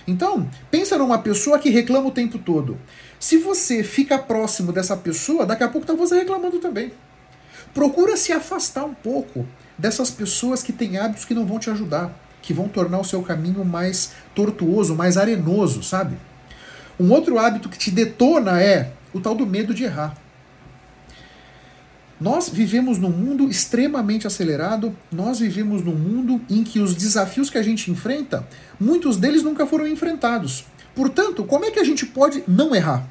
Então, 0.07 0.49
pensa 0.71 0.97
numa 0.97 1.19
pessoa 1.19 1.59
que 1.59 1.69
reclama 1.69 2.07
o 2.07 2.11
tempo 2.11 2.39
todo. 2.39 2.79
Se 3.19 3.37
você 3.37 3.83
fica 3.83 4.17
próximo 4.17 4.71
dessa 4.71 4.97
pessoa, 4.97 5.45
daqui 5.45 5.63
a 5.63 5.67
pouco 5.67 5.85
tá 5.85 5.93
você 5.93 6.15
reclamando 6.15 6.57
também. 6.57 6.91
Procura 7.73 8.17
se 8.17 8.31
afastar 8.31 8.85
um 8.85 8.93
pouco 8.93 9.45
dessas 9.77 10.11
pessoas 10.11 10.61
que 10.61 10.73
têm 10.73 10.97
hábitos 10.97 11.25
que 11.25 11.33
não 11.33 11.45
vão 11.45 11.59
te 11.59 11.69
ajudar, 11.69 12.13
que 12.41 12.53
vão 12.53 12.67
tornar 12.67 12.99
o 12.99 13.05
seu 13.05 13.21
caminho 13.21 13.63
mais 13.63 14.11
tortuoso, 14.35 14.95
mais 14.95 15.17
arenoso, 15.17 15.83
sabe? 15.83 16.17
Um 16.99 17.11
outro 17.11 17.39
hábito 17.39 17.69
que 17.69 17.77
te 17.77 17.91
detona 17.91 18.61
é 18.61 18.91
o 19.13 19.19
tal 19.19 19.35
do 19.35 19.45
medo 19.45 19.73
de 19.73 19.83
errar. 19.83 20.15
Nós 22.19 22.49
vivemos 22.49 22.97
num 22.97 23.11
mundo 23.11 23.49
extremamente 23.49 24.27
acelerado, 24.27 24.93
nós 25.09 25.39
vivemos 25.39 25.81
num 25.81 25.95
mundo 25.95 26.41
em 26.49 26.65
que 26.65 26.81
os 26.81 26.93
desafios 26.93 27.49
que 27.49 27.57
a 27.57 27.63
gente 27.63 27.89
enfrenta, 27.89 28.45
muitos 28.77 29.15
deles 29.15 29.41
nunca 29.41 29.65
foram 29.65 29.87
enfrentados. 29.87 30.65
Portanto, 30.93 31.45
como 31.45 31.63
é 31.63 31.71
que 31.71 31.79
a 31.79 31.83
gente 31.85 32.05
pode 32.05 32.43
não 32.45 32.75
errar? 32.75 33.07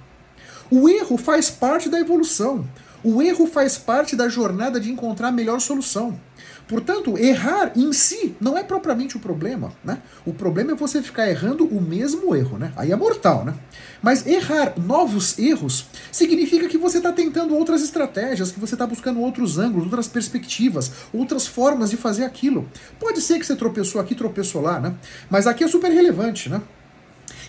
O 0.71 0.90
erro 0.90 1.16
faz 1.16 1.49
parte 1.49 1.88
da 1.88 1.99
evolução. 1.99 2.68
O 3.02 3.22
erro 3.22 3.46
faz 3.46 3.78
parte 3.78 4.16
da 4.16 4.28
jornada 4.28 4.80
de 4.80 4.90
encontrar 4.90 5.28
a 5.28 5.32
melhor 5.32 5.61
solução. 5.61 6.18
Portanto, 6.66 7.16
errar 7.16 7.72
em 7.74 7.92
si 7.94 8.37
não 8.38 8.56
é 8.56 8.62
propriamente 8.62 9.16
o 9.16 9.20
problema, 9.20 9.72
né? 9.82 10.02
O 10.26 10.34
problema 10.34 10.72
é 10.72 10.74
você 10.74 11.00
ficar 11.00 11.28
errando 11.28 11.64
o 11.64 11.80
mesmo 11.80 12.37
erro, 12.37 12.58
né? 12.58 12.72
Aí 12.76 12.92
é 12.92 12.96
mortal, 12.96 13.42
né? 13.42 13.54
Mas 14.02 14.26
errar 14.26 14.74
novos 14.78 15.38
erros 15.38 15.87
significa 16.12 16.68
que 16.68 16.76
você 16.76 16.98
está 16.98 17.11
tentando 17.11 17.56
outras 17.56 17.82
estratégias, 17.82 18.52
que 18.52 18.61
você 18.61 18.74
está 18.74 18.87
buscando 18.87 19.20
outros 19.20 19.58
ângulos, 19.58 19.84
outras 19.84 20.08
perspectivas, 20.08 20.92
outras 21.11 21.46
formas 21.46 21.88
de 21.88 21.96
fazer 21.96 22.24
aquilo. 22.24 22.68
Pode 23.00 23.22
ser 23.22 23.38
que 23.38 23.46
você 23.46 23.56
tropeçou 23.56 23.98
aqui, 23.98 24.14
tropeçou 24.14 24.61
lá, 24.61 24.78
né? 24.78 24.94
Mas 25.30 25.46
aqui 25.46 25.64
é 25.64 25.68
super 25.68 25.90
relevante, 25.90 26.50
né? 26.50 26.61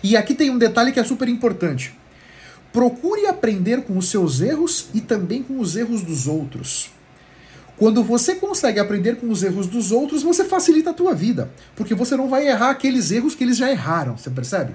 E 0.02 0.16
aqui 0.16 0.34
tem 0.34 0.48
um 0.48 0.56
detalhe 0.56 0.92
que 0.92 1.00
é 1.00 1.04
super 1.04 1.28
importante. 1.28 1.99
Procure 2.72 3.26
aprender 3.26 3.82
com 3.82 3.98
os 3.98 4.08
seus 4.08 4.40
erros 4.40 4.88
e 4.94 5.00
também 5.00 5.42
com 5.42 5.58
os 5.58 5.76
erros 5.76 6.02
dos 6.02 6.26
outros. 6.26 6.90
Quando 7.76 8.04
você 8.04 8.34
consegue 8.34 8.78
aprender 8.78 9.16
com 9.16 9.30
os 9.30 9.42
erros 9.42 9.66
dos 9.66 9.90
outros, 9.90 10.22
você 10.22 10.44
facilita 10.44 10.90
a 10.90 10.94
tua 10.94 11.14
vida, 11.14 11.50
porque 11.74 11.94
você 11.94 12.14
não 12.16 12.28
vai 12.28 12.46
errar 12.46 12.70
aqueles 12.70 13.10
erros 13.10 13.34
que 13.34 13.42
eles 13.42 13.56
já 13.56 13.70
erraram, 13.70 14.18
você 14.18 14.28
percebe? 14.28 14.74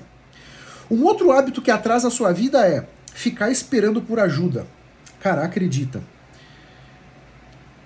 Um 0.90 1.04
outro 1.04 1.32
hábito 1.32 1.62
que 1.62 1.72
atrasa 1.72 2.08
a 2.08 2.12
sua 2.12 2.34
vida 2.34 2.68
é 2.68 2.88
ficar 3.14 3.52
esperando 3.52 4.02
por 4.02 4.20
ajuda. 4.20 4.66
Cara, 5.20 5.44
acredita. 5.44 6.02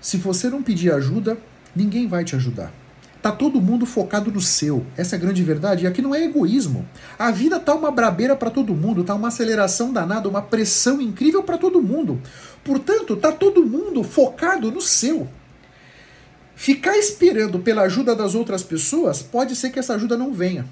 Se 0.01 0.17
você 0.17 0.49
não 0.49 0.63
pedir 0.63 0.91
ajuda, 0.93 1.37
ninguém 1.75 2.07
vai 2.07 2.23
te 2.23 2.35
ajudar. 2.35 2.71
Tá 3.21 3.31
todo 3.31 3.59
mundo 3.59 3.85
focado 3.85 4.31
no 4.31 4.39
seu. 4.39 4.85
Essa 4.95 5.15
é 5.15 5.17
a 5.17 5.19
grande 5.19 5.43
verdade. 5.43 5.83
E 5.83 5.87
aqui 5.87 6.01
não 6.01 6.15
é 6.15 6.23
egoísmo. 6.23 6.87
A 7.17 7.31
vida 7.31 7.59
tá 7.59 7.75
uma 7.75 7.91
brabeira 7.91 8.35
para 8.35 8.49
todo 8.49 8.73
mundo, 8.73 9.03
tá 9.03 9.13
uma 9.13 9.27
aceleração 9.27 9.91
danada, 9.91 10.29
uma 10.29 10.41
pressão 10.41 11.01
incrível 11.01 11.43
para 11.43 11.57
todo 11.57 11.81
mundo. 11.81 12.21
Portanto, 12.63 13.17
tá 13.17 13.31
todo 13.31 13.65
mundo 13.65 14.03
focado 14.03 14.71
no 14.71 14.81
seu. 14.81 15.27
Ficar 16.55 16.97
esperando 16.97 17.59
pela 17.59 17.83
ajuda 17.83 18.15
das 18.15 18.35
outras 18.35 18.63
pessoas, 18.63 19.21
pode 19.21 19.55
ser 19.55 19.69
que 19.69 19.79
essa 19.79 19.95
ajuda 19.95 20.17
não 20.17 20.33
venha. 20.33 20.65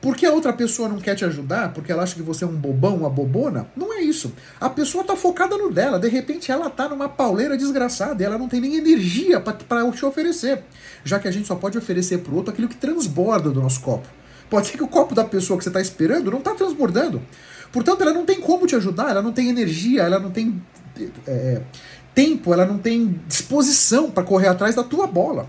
Porque 0.00 0.26
a 0.26 0.32
outra 0.32 0.52
pessoa 0.52 0.88
não 0.88 0.98
quer 0.98 1.14
te 1.14 1.24
ajudar, 1.24 1.72
porque 1.72 1.90
ela 1.90 2.02
acha 2.02 2.14
que 2.14 2.22
você 2.22 2.44
é 2.44 2.46
um 2.46 2.54
bobão, 2.54 2.96
uma 2.96 3.10
bobona, 3.10 3.66
não 3.76 3.92
é 3.92 4.00
isso. 4.02 4.32
A 4.60 4.68
pessoa 4.68 5.02
tá 5.02 5.16
focada 5.16 5.56
no 5.56 5.72
dela, 5.72 5.98
de 5.98 6.08
repente 6.08 6.52
ela 6.52 6.68
tá 6.68 6.88
numa 6.88 7.08
pauleira 7.08 7.56
desgraçada 7.56 8.22
ela 8.24 8.38
não 8.38 8.48
tem 8.48 8.60
nem 8.60 8.76
energia 8.76 9.40
para 9.40 9.90
te 9.92 10.04
oferecer. 10.04 10.62
Já 11.04 11.18
que 11.18 11.28
a 11.28 11.30
gente 11.30 11.46
só 11.46 11.54
pode 11.54 11.78
oferecer 11.78 12.18
pro 12.18 12.36
outro 12.36 12.52
aquilo 12.52 12.68
que 12.68 12.76
transborda 12.76 13.50
do 13.50 13.60
nosso 13.60 13.80
copo. 13.80 14.06
Pode 14.50 14.68
ser 14.68 14.76
que 14.76 14.82
o 14.82 14.88
copo 14.88 15.14
da 15.14 15.24
pessoa 15.24 15.56
que 15.56 15.64
você 15.64 15.70
está 15.70 15.80
esperando 15.80 16.30
não 16.30 16.38
está 16.38 16.54
transbordando. 16.54 17.22
Portanto, 17.72 18.02
ela 18.02 18.12
não 18.12 18.24
tem 18.24 18.40
como 18.40 18.66
te 18.66 18.76
ajudar, 18.76 19.10
ela 19.10 19.22
não 19.22 19.32
tem 19.32 19.48
energia, 19.48 20.02
ela 20.02 20.18
não 20.18 20.30
tem 20.30 20.62
é, 21.26 21.60
tempo, 22.14 22.52
ela 22.52 22.64
não 22.64 22.78
tem 22.78 23.20
disposição 23.26 24.10
para 24.10 24.22
correr 24.22 24.48
atrás 24.48 24.74
da 24.74 24.84
tua 24.84 25.06
bola. 25.06 25.48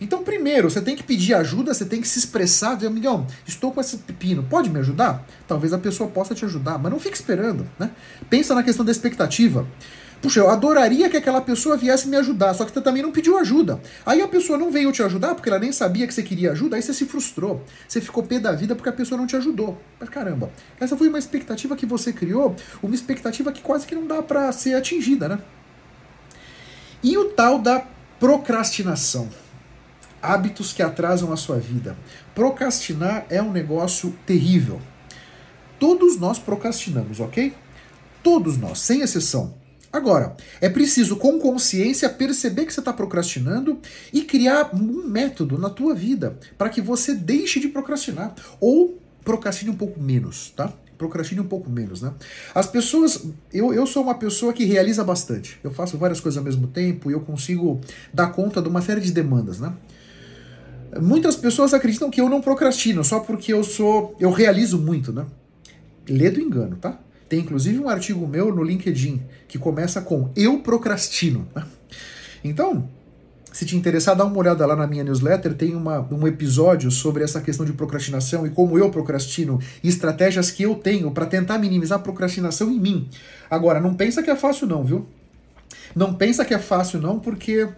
Então, 0.00 0.24
primeiro, 0.24 0.70
você 0.70 0.80
tem 0.80 0.96
que 0.96 1.02
pedir 1.02 1.34
ajuda, 1.34 1.74
você 1.74 1.84
tem 1.84 2.00
que 2.00 2.08
se 2.08 2.18
expressar, 2.18 2.74
dizer, 2.74 2.86
amigão, 2.86 3.26
estou 3.46 3.70
com 3.70 3.80
esse 3.80 3.98
pepino, 3.98 4.42
pode 4.42 4.70
me 4.70 4.78
ajudar? 4.78 5.26
Talvez 5.46 5.74
a 5.74 5.78
pessoa 5.78 6.08
possa 6.08 6.34
te 6.34 6.44
ajudar, 6.44 6.78
mas 6.78 6.90
não 6.90 6.98
fique 6.98 7.16
esperando, 7.16 7.68
né? 7.78 7.90
Pensa 8.30 8.54
na 8.54 8.62
questão 8.62 8.84
da 8.84 8.90
expectativa. 8.90 9.66
Puxa, 10.22 10.40
eu 10.40 10.50
adoraria 10.50 11.08
que 11.08 11.16
aquela 11.16 11.40
pessoa 11.40 11.76
viesse 11.76 12.06
me 12.06 12.16
ajudar, 12.16 12.52
só 12.52 12.64
que 12.64 12.72
você 12.72 12.80
também 12.80 13.02
não 13.02 13.10
pediu 13.10 13.38
ajuda. 13.38 13.80
Aí 14.04 14.20
a 14.20 14.28
pessoa 14.28 14.58
não 14.58 14.70
veio 14.70 14.92
te 14.92 15.02
ajudar 15.02 15.34
porque 15.34 15.48
ela 15.48 15.58
nem 15.58 15.72
sabia 15.72 16.06
que 16.06 16.12
você 16.12 16.22
queria 16.22 16.52
ajuda, 16.52 16.76
aí 16.76 16.82
você 16.82 16.92
se 16.92 17.06
frustrou. 17.06 17.64
Você 17.88 18.02
ficou 18.02 18.22
pé 18.22 18.38
da 18.38 18.52
vida 18.52 18.74
porque 18.74 18.90
a 18.90 18.92
pessoa 18.92 19.18
não 19.18 19.26
te 19.26 19.34
ajudou. 19.36 19.80
Mas 19.98 20.10
caramba, 20.10 20.50
essa 20.78 20.94
foi 20.94 21.08
uma 21.08 21.18
expectativa 21.18 21.74
que 21.74 21.86
você 21.86 22.12
criou, 22.12 22.54
uma 22.82 22.94
expectativa 22.94 23.50
que 23.50 23.62
quase 23.62 23.86
que 23.86 23.94
não 23.94 24.06
dá 24.06 24.22
para 24.22 24.52
ser 24.52 24.74
atingida, 24.74 25.26
né? 25.26 25.38
E 27.02 27.16
o 27.16 27.30
tal 27.30 27.58
da 27.58 27.86
procrastinação 28.18 29.30
hábitos 30.22 30.72
que 30.72 30.82
atrasam 30.82 31.32
a 31.32 31.36
sua 31.36 31.58
vida. 31.58 31.96
Procrastinar 32.34 33.26
é 33.28 33.42
um 33.42 33.52
negócio 33.52 34.14
terrível. 34.26 34.80
Todos 35.78 36.18
nós 36.18 36.38
procrastinamos, 36.38 37.20
ok? 37.20 37.54
Todos 38.22 38.58
nós, 38.58 38.78
sem 38.80 39.00
exceção. 39.00 39.54
Agora, 39.92 40.36
é 40.60 40.68
preciso 40.68 41.16
com 41.16 41.38
consciência 41.38 42.08
perceber 42.08 42.64
que 42.64 42.72
você 42.72 42.80
está 42.80 42.92
procrastinando 42.92 43.78
e 44.12 44.22
criar 44.22 44.70
um 44.72 45.08
método 45.08 45.58
na 45.58 45.68
tua 45.68 45.94
vida 45.94 46.38
para 46.56 46.68
que 46.68 46.80
você 46.80 47.12
deixe 47.12 47.58
de 47.58 47.68
procrastinar 47.68 48.34
ou 48.60 49.00
procrastine 49.24 49.70
um 49.70 49.76
pouco 49.76 50.00
menos, 50.00 50.52
tá? 50.54 50.72
Procrastine 50.96 51.40
um 51.40 51.46
pouco 51.46 51.68
menos, 51.68 52.02
né? 52.02 52.12
As 52.54 52.66
pessoas, 52.66 53.24
eu, 53.52 53.74
eu 53.74 53.84
sou 53.86 54.04
uma 54.04 54.14
pessoa 54.14 54.52
que 54.52 54.64
realiza 54.64 55.02
bastante. 55.02 55.58
Eu 55.64 55.72
faço 55.72 55.98
várias 55.98 56.20
coisas 56.20 56.38
ao 56.38 56.44
mesmo 56.44 56.68
tempo 56.68 57.10
e 57.10 57.14
eu 57.14 57.20
consigo 57.22 57.80
dar 58.14 58.28
conta 58.28 58.62
de 58.62 58.68
uma 58.68 58.82
série 58.82 59.00
de 59.00 59.10
demandas, 59.10 59.58
né? 59.58 59.72
Muitas 60.98 61.36
pessoas 61.36 61.72
acreditam 61.72 62.10
que 62.10 62.20
eu 62.20 62.28
não 62.28 62.40
procrastino 62.40 63.04
só 63.04 63.20
porque 63.20 63.52
eu 63.52 63.62
sou, 63.62 64.16
eu 64.18 64.30
realizo 64.30 64.78
muito, 64.78 65.12
né? 65.12 65.26
Lê 66.08 66.30
do 66.30 66.40
engano, 66.40 66.76
tá? 66.76 66.98
Tem 67.28 67.40
inclusive 67.40 67.78
um 67.78 67.88
artigo 67.88 68.26
meu 68.26 68.52
no 68.52 68.64
LinkedIn 68.64 69.22
que 69.46 69.58
começa 69.58 70.00
com 70.00 70.30
eu 70.34 70.58
procrastino. 70.58 71.46
Né? 71.54 71.64
Então, 72.42 72.88
se 73.52 73.64
te 73.64 73.76
interessar, 73.76 74.16
dá 74.16 74.24
uma 74.24 74.36
olhada 74.36 74.66
lá 74.66 74.74
na 74.74 74.86
minha 74.86 75.04
newsletter, 75.04 75.54
tem 75.54 75.76
uma, 75.76 76.00
um 76.12 76.26
episódio 76.26 76.90
sobre 76.90 77.22
essa 77.22 77.40
questão 77.40 77.64
de 77.64 77.72
procrastinação 77.72 78.46
e 78.46 78.50
como 78.50 78.78
eu 78.78 78.90
procrastino 78.90 79.60
e 79.82 79.88
estratégias 79.88 80.50
que 80.50 80.64
eu 80.64 80.74
tenho 80.74 81.10
para 81.12 81.26
tentar 81.26 81.58
minimizar 81.58 81.98
a 81.98 82.02
procrastinação 82.02 82.70
em 82.70 82.80
mim. 82.80 83.08
Agora, 83.48 83.80
não 83.80 83.94
pensa 83.94 84.22
que 84.22 84.30
é 84.30 84.36
fácil 84.36 84.66
não, 84.66 84.84
viu? 84.84 85.06
Não 85.94 86.14
pensa 86.14 86.44
que 86.44 86.54
é 86.54 86.58
fácil 86.58 87.00
não, 87.00 87.18
porque 87.18 87.68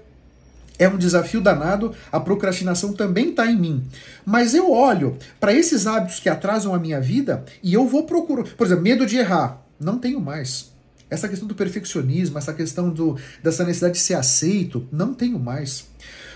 é 0.83 0.89
um 0.89 0.99
desafio 0.99 1.41
danado, 1.41 1.95
a 2.11 2.19
procrastinação 2.19 2.93
também 2.93 3.31
está 3.31 3.47
em 3.47 3.57
mim. 3.57 3.85
Mas 4.25 4.55
eu 4.55 4.71
olho 4.71 5.17
para 5.39 5.53
esses 5.53 5.87
hábitos 5.87 6.19
que 6.19 6.29
atrasam 6.29 6.75
a 6.75 6.79
minha 6.79 7.01
vida 7.01 7.45
e 7.63 7.73
eu 7.73 7.87
vou 7.87 8.05
procurar. 8.05 8.45
Por 8.57 8.67
exemplo, 8.67 8.83
medo 8.83 9.07
de 9.07 9.17
errar. 9.17 9.63
Não 9.79 9.99
tenho 9.99 10.21
mais. 10.21 10.73
Essa 11.09 11.29
questão 11.29 11.47
do 11.47 11.55
perfeccionismo, 11.55 12.39
essa 12.39 12.53
questão 12.53 12.91
do, 12.91 13.17
dessa 13.43 13.65
necessidade 13.65 13.95
de 13.95 14.01
ser 14.01 14.15
aceito, 14.15 14.87
não 14.91 15.15
tenho 15.15 15.39
mais. 15.39 15.87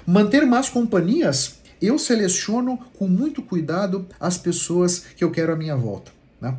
Manter 0.06 0.46
más 0.46 0.68
companhias, 0.68 1.56
eu 1.82 1.98
seleciono 1.98 2.78
com 2.98 3.08
muito 3.08 3.42
cuidado 3.42 4.06
as 4.20 4.38
pessoas 4.38 5.04
que 5.16 5.24
eu 5.24 5.30
quero 5.30 5.52
à 5.52 5.56
minha 5.56 5.76
volta. 5.76 6.12
Né? 6.40 6.56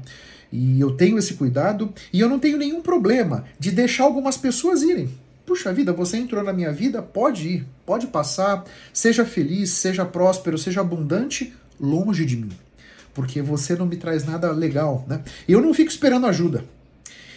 E 0.52 0.80
eu 0.80 0.92
tenho 0.92 1.18
esse 1.18 1.36
cuidado 1.36 1.94
e 2.12 2.20
eu 2.20 2.28
não 2.28 2.40
tenho 2.40 2.58
nenhum 2.58 2.82
problema 2.82 3.46
de 3.60 3.72
deixar 3.72 4.04
algumas 4.04 4.36
pessoas 4.36 4.82
irem 4.82 5.10
puxa 5.48 5.72
vida, 5.72 5.94
você 5.94 6.18
entrou 6.18 6.44
na 6.44 6.52
minha 6.52 6.74
vida, 6.74 7.02
pode 7.02 7.48
ir, 7.48 7.68
pode 7.86 8.08
passar, 8.08 8.66
seja 8.92 9.24
feliz, 9.24 9.70
seja 9.70 10.06
próspero, 10.06 10.58
seja 10.58 10.82
abundante, 10.82 11.56
longe 11.80 12.26
de 12.26 12.36
mim. 12.36 12.52
Porque 13.14 13.42
você 13.42 13.74
não 13.74 13.86
me 13.86 13.96
traz 13.96 14.26
nada 14.26 14.52
legal, 14.52 15.06
né? 15.08 15.22
Eu 15.48 15.62
não 15.62 15.74
fico 15.74 15.90
esperando 15.90 16.28
ajuda. 16.28 16.66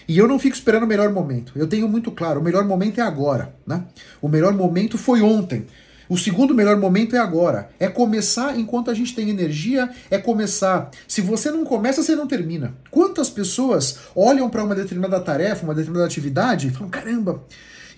E 0.08 0.18
eu 0.18 0.26
não 0.26 0.40
fico 0.40 0.56
esperando 0.56 0.82
o 0.82 0.88
melhor 0.88 1.12
momento. 1.12 1.52
Eu 1.54 1.68
tenho 1.68 1.88
muito 1.88 2.10
claro, 2.10 2.40
o 2.40 2.42
melhor 2.42 2.64
momento 2.64 2.98
é 2.98 3.02
agora, 3.02 3.54
né? 3.64 3.84
O 4.20 4.28
melhor 4.28 4.52
momento 4.52 4.98
foi 4.98 5.22
ontem. 5.22 5.66
O 6.08 6.18
segundo 6.18 6.52
melhor 6.52 6.76
momento 6.76 7.14
é 7.14 7.20
agora. 7.20 7.70
É 7.78 7.86
começar 7.86 8.58
enquanto 8.58 8.90
a 8.90 8.94
gente 8.94 9.14
tem 9.14 9.30
energia, 9.30 9.88
é 10.10 10.18
começar. 10.18 10.90
Se 11.06 11.20
você 11.20 11.52
não 11.52 11.64
começa, 11.64 12.02
você 12.02 12.16
não 12.16 12.26
termina. 12.26 12.74
Quantas 12.90 13.30
pessoas 13.30 14.00
olham 14.16 14.50
para 14.50 14.64
uma 14.64 14.74
determinada 14.74 15.20
tarefa, 15.20 15.62
uma 15.62 15.76
determinada 15.76 16.06
atividade 16.06 16.66
e 16.66 16.70
falam: 16.70 16.90
caramba, 16.90 17.44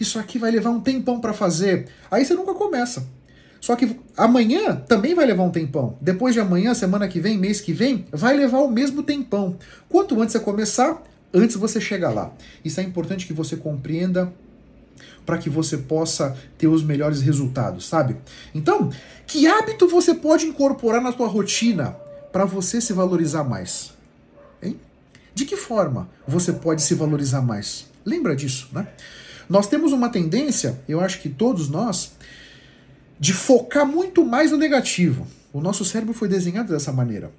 isso 0.02 0.18
aqui 0.18 0.38
vai 0.38 0.50
levar 0.50 0.70
um 0.70 0.80
tempão 0.80 1.20
para 1.20 1.32
fazer. 1.32 1.88
Aí 2.10 2.24
você 2.24 2.34
nunca 2.34 2.54
começa. 2.54 3.06
Só 3.60 3.76
que 3.76 3.96
amanhã 4.16 4.74
também 4.88 5.14
vai 5.14 5.24
levar 5.24 5.44
um 5.44 5.50
tempão. 5.50 5.96
Depois 6.00 6.34
de 6.34 6.40
amanhã, 6.40 6.74
semana 6.74 7.06
que 7.06 7.20
vem, 7.20 7.38
mês 7.38 7.60
que 7.60 7.72
vem, 7.72 8.04
vai 8.10 8.36
levar 8.36 8.58
o 8.58 8.68
mesmo 8.70 9.02
tempão. 9.02 9.56
Quanto 9.88 10.20
antes 10.20 10.32
você 10.32 10.40
começar, 10.40 11.00
antes 11.32 11.56
você 11.56 11.80
chega 11.80 12.10
lá. 12.10 12.32
Isso 12.64 12.80
é 12.80 12.82
importante 12.82 13.26
que 13.26 13.32
você 13.32 13.56
compreenda 13.56 14.32
para 15.24 15.38
que 15.38 15.48
você 15.48 15.78
possa 15.78 16.36
ter 16.58 16.66
os 16.66 16.82
melhores 16.82 17.20
resultados, 17.20 17.86
sabe? 17.86 18.16
Então, 18.52 18.90
que 19.26 19.46
hábito 19.46 19.86
você 19.86 20.14
pode 20.14 20.46
incorporar 20.46 21.00
na 21.00 21.12
sua 21.12 21.28
rotina 21.28 21.96
para 22.32 22.44
você 22.44 22.80
se 22.80 22.92
valorizar 22.92 23.44
mais? 23.44 23.92
Hein? 24.60 24.78
De 25.34 25.44
que 25.44 25.56
forma 25.56 26.08
você 26.26 26.52
pode 26.52 26.82
se 26.82 26.94
valorizar 26.94 27.40
mais? 27.40 27.86
Lembra 28.04 28.34
disso, 28.34 28.68
né? 28.72 28.88
Nós 29.52 29.66
temos 29.66 29.92
uma 29.92 30.08
tendência, 30.08 30.80
eu 30.88 30.98
acho 30.98 31.20
que 31.20 31.28
todos 31.28 31.68
nós, 31.68 32.12
de 33.20 33.34
focar 33.34 33.86
muito 33.86 34.24
mais 34.24 34.50
no 34.50 34.56
negativo. 34.56 35.26
O 35.52 35.60
nosso 35.60 35.84
cérebro 35.84 36.14
foi 36.14 36.26
desenhado 36.26 36.72
dessa 36.72 36.90
maneira. 36.90 37.30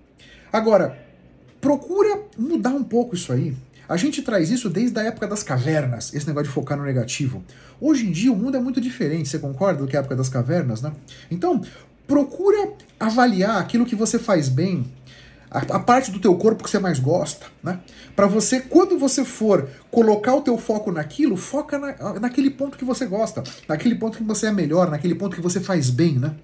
Agora, 0.52 0.96
procura 1.60 2.22
mudar 2.38 2.70
um 2.70 2.84
pouco 2.84 3.16
isso 3.16 3.34
aí. 3.34 3.56
A 3.90 3.98
gente 3.98 4.22
traz 4.22 4.52
isso 4.52 4.70
desde 4.70 5.00
a 5.00 5.04
época 5.06 5.28
das 5.28 5.42
cavernas, 5.42 6.14
esse 6.14 6.28
negócio 6.28 6.50
de 6.50 6.54
focar 6.54 6.78
no 6.78 6.84
negativo. 6.84 7.44
Hoje 7.82 8.06
em 8.06 8.12
dia 8.12 8.32
o 8.32 8.36
mundo 8.36 8.58
é 8.58 8.60
muito 8.60 8.80
diferente, 8.80 9.28
você 9.28 9.40
concorda 9.40 9.82
do 9.82 9.88
que 9.88 9.98
a 9.98 10.00
época 10.00 10.16
das 10.16 10.30
cavernas, 10.30 10.84
né? 10.84 10.94
Então, 11.32 11.64
procura 12.08 12.74
avaliar 13.00 13.60
aquilo 13.60 13.88
que 13.88 13.96
você 13.96 14.20
faz 14.20 14.50
bem, 14.50 14.86
a, 15.54 15.60
a 15.76 15.80
parte 15.80 16.10
do 16.10 16.20
teu 16.20 16.36
corpo 16.36 16.64
que 16.64 16.70
você 16.70 16.80
mais 16.80 17.00
gosta, 17.00 17.46
né? 17.62 17.80
Para 18.16 18.26
você, 18.26 18.60
quando 18.60 18.98
você 18.98 19.24
for 19.24 19.70
colocar 19.92 20.34
o 20.34 20.42
teu 20.42 20.58
foco 20.58 20.92
naquilo, 20.92 21.38
foca 21.38 21.78
na, 21.78 22.20
naquele 22.20 22.50
ponto 22.50 22.78
que 22.78 22.84
você 22.84 23.06
gosta, 23.06 23.44
naquele 23.68 23.96
ponto 23.96 24.18
que 24.18 24.24
você 24.24 24.48
é 24.48 24.52
melhor, 24.52 24.90
naquele 24.90 25.14
ponto 25.14 25.36
que 25.36 25.42
você 25.42 25.60
faz 25.60 25.92
bem, 25.92 26.18
né? 26.18 26.36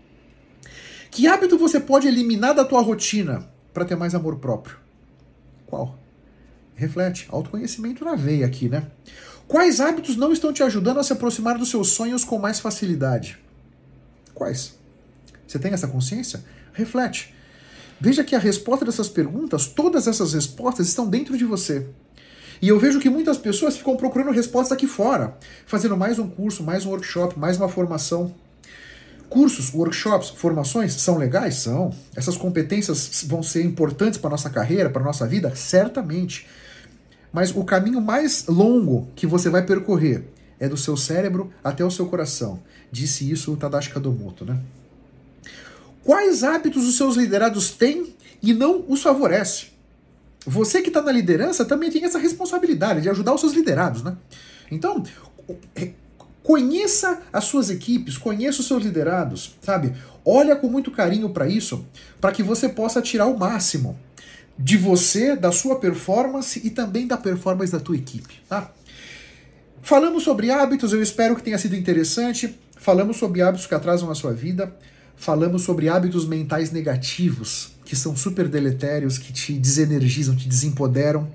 Que 1.09 1.27
hábito 1.27 1.57
você 1.57 1.79
pode 1.79 2.07
eliminar 2.07 2.53
da 2.53 2.63
tua 2.63 2.81
rotina 2.81 3.49
para 3.73 3.83
ter 3.83 3.95
mais 3.95 4.13
amor 4.13 4.35
próprio? 4.35 4.77
Qual? 5.65 5.97
Reflete, 6.75 7.27
autoconhecimento 7.29 8.05
na 8.05 8.15
veia 8.15 8.45
aqui, 8.45 8.69
né? 8.69 8.87
Quais 9.47 9.81
hábitos 9.81 10.15
não 10.15 10.31
estão 10.31 10.53
te 10.53 10.61
ajudando 10.61 10.99
a 10.99 11.03
se 11.03 11.11
aproximar 11.11 11.57
dos 11.57 11.69
seus 11.69 11.89
sonhos 11.89 12.23
com 12.23 12.37
mais 12.37 12.59
facilidade? 12.59 13.39
Quais? 14.35 14.77
Você 15.47 15.57
tem 15.57 15.73
essa 15.73 15.87
consciência? 15.87 16.43
Reflete. 16.71 17.33
Veja 17.99 18.23
que 18.23 18.35
a 18.35 18.39
resposta 18.39 18.85
dessas 18.85 19.09
perguntas, 19.09 19.67
todas 19.67 20.07
essas 20.07 20.33
respostas 20.33 20.87
estão 20.87 21.07
dentro 21.07 21.37
de 21.37 21.43
você. 21.43 21.85
E 22.61 22.67
eu 22.67 22.79
vejo 22.79 22.99
que 22.99 23.09
muitas 23.09 23.37
pessoas 23.37 23.77
ficam 23.77 23.97
procurando 23.97 24.31
respostas 24.31 24.71
aqui 24.71 24.87
fora, 24.87 25.37
fazendo 25.65 25.97
mais 25.97 26.17
um 26.17 26.27
curso, 26.27 26.63
mais 26.63 26.85
um 26.85 26.89
workshop, 26.89 27.37
mais 27.37 27.57
uma 27.57 27.67
formação. 27.67 28.33
Cursos, 29.29 29.73
workshops, 29.73 30.29
formações 30.29 30.93
são 30.93 31.17
legais? 31.17 31.55
São. 31.55 31.93
Essas 32.15 32.35
competências 32.35 33.23
vão 33.27 33.43
ser 33.43 33.63
importantes 33.63 34.17
para 34.17 34.29
nossa 34.29 34.49
carreira, 34.49 34.89
para 34.89 35.03
nossa 35.03 35.27
vida? 35.27 35.53
Certamente. 35.55 36.47
Mas 37.31 37.55
o 37.55 37.63
caminho 37.63 38.01
mais 38.01 38.45
longo 38.47 39.07
que 39.15 39.27
você 39.27 39.49
vai 39.49 39.65
percorrer 39.65 40.23
é 40.59 40.67
do 40.67 40.75
seu 40.75 40.97
cérebro 40.97 41.51
até 41.63 41.85
o 41.85 41.91
seu 41.91 42.07
coração. 42.07 42.59
Disse 42.91 43.29
isso 43.29 43.53
o 43.53 43.57
Tadashi 43.57 43.89
Kadomoto, 43.89 44.45
né? 44.45 44.57
Quais 46.09 46.43
hábitos 46.43 46.87
os 46.87 46.97
seus 46.97 47.15
liderados 47.15 47.69
têm 47.69 48.15
e 48.41 48.51
não 48.51 48.83
os 48.87 49.03
favorece? 49.03 49.67
Você 50.43 50.81
que 50.81 50.87
está 50.87 51.03
na 51.03 51.11
liderança 51.11 51.63
também 51.63 51.91
tem 51.91 52.03
essa 52.03 52.17
responsabilidade 52.17 53.01
de 53.01 53.09
ajudar 53.11 53.35
os 53.35 53.41
seus 53.41 53.53
liderados, 53.53 54.01
né? 54.01 54.17
Então, 54.71 55.03
conheça 56.41 57.21
as 57.31 57.43
suas 57.43 57.69
equipes, 57.69 58.17
conheça 58.17 58.59
os 58.59 58.65
seus 58.65 58.83
liderados, 58.83 59.55
sabe? 59.61 59.93
Olha 60.25 60.55
com 60.55 60.67
muito 60.67 60.89
carinho 60.89 61.29
para 61.29 61.47
isso, 61.47 61.85
para 62.19 62.31
que 62.31 62.41
você 62.41 62.67
possa 62.67 63.03
tirar 63.03 63.27
o 63.27 63.37
máximo 63.37 63.95
de 64.57 64.77
você, 64.77 65.35
da 65.35 65.51
sua 65.51 65.79
performance 65.79 66.59
e 66.65 66.71
também 66.71 67.05
da 67.05 67.17
performance 67.17 67.71
da 67.71 67.79
tua 67.79 67.95
equipe, 67.95 68.41
tá? 68.49 68.71
Falamos 69.83 70.23
sobre 70.23 70.49
hábitos, 70.49 70.91
eu 70.91 71.03
espero 71.03 71.35
que 71.35 71.43
tenha 71.43 71.59
sido 71.59 71.75
interessante. 71.75 72.57
Falamos 72.77 73.17
sobre 73.17 73.43
hábitos 73.43 73.67
que 73.67 73.75
atrasam 73.75 74.09
a 74.09 74.15
sua 74.15 74.33
vida. 74.33 74.75
Falamos 75.19 75.63
sobre 75.63 75.89
hábitos 75.89 76.25
mentais 76.25 76.71
negativos, 76.71 77.71
que 77.83 77.93
são 77.93 78.15
super 78.15 78.47
deletérios, 78.47 79.17
que 79.17 79.33
te 79.33 79.51
desenergizam, 79.51 80.33
te 80.33 80.47
desempoderam. 80.47 81.29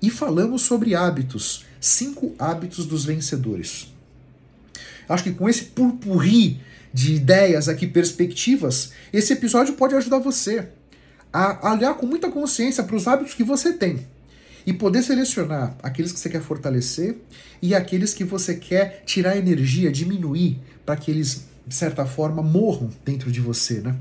E 0.00 0.08
falamos 0.08 0.62
sobre 0.62 0.94
hábitos, 0.94 1.64
cinco 1.80 2.36
hábitos 2.38 2.86
dos 2.86 3.04
vencedores. 3.04 3.88
Acho 5.08 5.24
que 5.24 5.32
com 5.32 5.48
esse 5.48 5.64
purpurri 5.64 6.60
de 6.94 7.16
ideias 7.16 7.68
aqui, 7.68 7.84
perspectivas, 7.84 8.92
esse 9.12 9.32
episódio 9.32 9.74
pode 9.74 9.96
ajudar 9.96 10.20
você 10.20 10.68
a 11.32 11.72
olhar 11.72 11.94
com 11.94 12.06
muita 12.06 12.30
consciência 12.30 12.84
para 12.84 12.94
os 12.94 13.08
hábitos 13.08 13.34
que 13.34 13.42
você 13.42 13.72
tem 13.72 14.06
e 14.64 14.72
poder 14.72 15.02
selecionar 15.02 15.76
aqueles 15.82 16.12
que 16.12 16.20
você 16.20 16.28
quer 16.28 16.42
fortalecer 16.42 17.16
e 17.60 17.74
aqueles 17.74 18.14
que 18.14 18.22
você 18.22 18.54
quer 18.54 19.02
tirar 19.04 19.36
energia, 19.36 19.90
diminuir, 19.90 20.60
para 20.86 20.96
que 20.96 21.10
eles, 21.10 21.46
de 21.66 21.74
certa 21.74 22.04
forma, 22.04 22.42
morram 22.42 22.90
dentro 23.04 23.30
de 23.30 23.40
você, 23.40 23.80
né? 23.80 23.96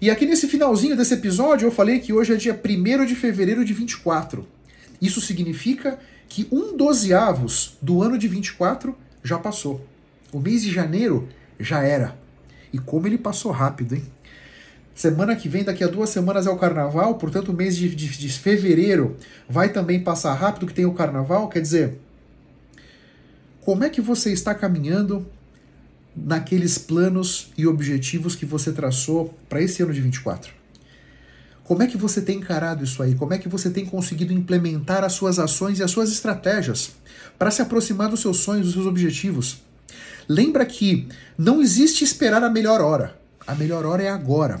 E 0.00 0.10
aqui 0.10 0.26
nesse 0.26 0.48
finalzinho 0.48 0.96
desse 0.96 1.14
episódio 1.14 1.66
eu 1.66 1.72
falei 1.72 1.98
que 1.98 2.12
hoje 2.12 2.32
é 2.32 2.36
dia 2.36 2.52
1 2.52 3.06
de 3.06 3.14
fevereiro 3.14 3.64
de 3.64 3.72
24. 3.72 4.46
Isso 5.00 5.20
significa 5.20 5.98
que 6.28 6.46
um 6.50 6.76
dozeavos 6.76 7.76
do 7.80 8.02
ano 8.02 8.18
de 8.18 8.28
24 8.28 8.96
já 9.22 9.38
passou. 9.38 9.86
O 10.32 10.40
mês 10.40 10.62
de 10.62 10.72
janeiro 10.72 11.28
já 11.58 11.82
era. 11.82 12.18
E 12.72 12.78
como 12.78 13.06
ele 13.06 13.16
passou 13.16 13.52
rápido, 13.52 13.94
hein? 13.94 14.02
Semana 14.94 15.34
que 15.34 15.48
vem, 15.48 15.64
daqui 15.64 15.82
a 15.82 15.88
duas 15.88 16.10
semanas, 16.10 16.46
é 16.46 16.50
o 16.50 16.56
carnaval, 16.56 17.16
portanto, 17.16 17.48
o 17.48 17.52
mês 17.52 17.76
de, 17.76 17.92
de, 17.94 18.08
de 18.08 18.28
fevereiro 18.28 19.16
vai 19.48 19.70
também 19.70 20.02
passar 20.02 20.34
rápido, 20.34 20.66
que 20.66 20.74
tem 20.74 20.86
o 20.86 20.92
carnaval. 20.92 21.48
Quer 21.48 21.60
dizer, 21.60 21.98
como 23.60 23.82
é 23.82 23.90
que 23.90 24.00
você 24.00 24.32
está 24.32 24.54
caminhando 24.54 25.26
naqueles 26.16 26.78
planos 26.78 27.52
e 27.56 27.66
objetivos 27.66 28.34
que 28.34 28.46
você 28.46 28.72
traçou 28.72 29.36
para 29.48 29.62
esse 29.62 29.82
ano 29.82 29.92
de 29.92 30.00
24? 30.00 30.52
Como 31.64 31.82
é 31.82 31.86
que 31.86 31.96
você 31.96 32.20
tem 32.20 32.38
encarado 32.38 32.84
isso 32.84 33.02
aí? 33.02 33.14
Como 33.14 33.32
é 33.32 33.38
que 33.38 33.48
você 33.48 33.70
tem 33.70 33.86
conseguido 33.86 34.34
implementar 34.34 35.02
as 35.02 35.14
suas 35.14 35.38
ações 35.38 35.78
e 35.78 35.82
as 35.82 35.90
suas 35.90 36.12
estratégias 36.12 36.92
para 37.38 37.50
se 37.50 37.62
aproximar 37.62 38.10
dos 38.10 38.20
seus 38.20 38.38
sonhos, 38.38 38.66
dos 38.66 38.74
seus 38.74 38.86
objetivos? 38.86 39.62
Lembra 40.28 40.64
que 40.66 41.08
não 41.38 41.62
existe 41.62 42.04
esperar 42.04 42.42
a 42.44 42.50
melhor 42.50 42.80
hora. 42.82 43.18
A 43.46 43.54
melhor 43.54 43.86
hora 43.86 44.02
é 44.02 44.10
agora. 44.10 44.60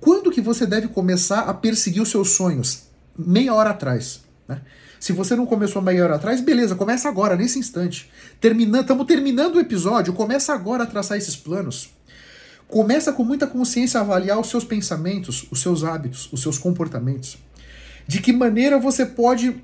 Quando 0.00 0.30
que 0.30 0.40
você 0.40 0.66
deve 0.66 0.88
começar 0.88 1.40
a 1.40 1.54
perseguir 1.54 2.02
os 2.02 2.08
seus 2.08 2.30
sonhos? 2.30 2.84
Meia 3.16 3.54
hora 3.54 3.70
atrás. 3.70 4.20
Né? 4.48 4.60
Se 4.98 5.12
você 5.12 5.36
não 5.36 5.46
começou 5.46 5.82
meia 5.82 6.04
hora 6.04 6.16
atrás, 6.16 6.40
beleza, 6.40 6.74
começa 6.74 7.08
agora, 7.08 7.36
nesse 7.36 7.58
instante. 7.58 8.10
Termina, 8.40 8.80
Estamos 8.80 9.06
terminando 9.06 9.56
o 9.56 9.60
episódio, 9.60 10.12
começa 10.12 10.52
agora 10.52 10.84
a 10.84 10.86
traçar 10.86 11.16
esses 11.18 11.36
planos. 11.36 11.90
Começa 12.68 13.12
com 13.12 13.22
muita 13.22 13.46
consciência 13.46 14.00
a 14.00 14.02
avaliar 14.02 14.40
os 14.40 14.48
seus 14.48 14.64
pensamentos, 14.64 15.46
os 15.50 15.60
seus 15.60 15.84
hábitos, 15.84 16.28
os 16.32 16.42
seus 16.42 16.58
comportamentos. 16.58 17.38
De 18.06 18.20
que 18.20 18.32
maneira 18.32 18.78
você 18.78 19.06
pode 19.06 19.62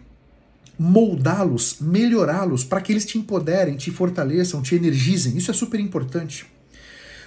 moldá-los, 0.78 1.76
melhorá-los, 1.80 2.64
para 2.64 2.80
que 2.80 2.92
eles 2.92 3.04
te 3.04 3.18
empoderem, 3.18 3.76
te 3.76 3.90
fortaleçam, 3.90 4.62
te 4.62 4.74
energizem. 4.74 5.36
Isso 5.36 5.50
é 5.50 5.54
super 5.54 5.80
importante. 5.80 6.46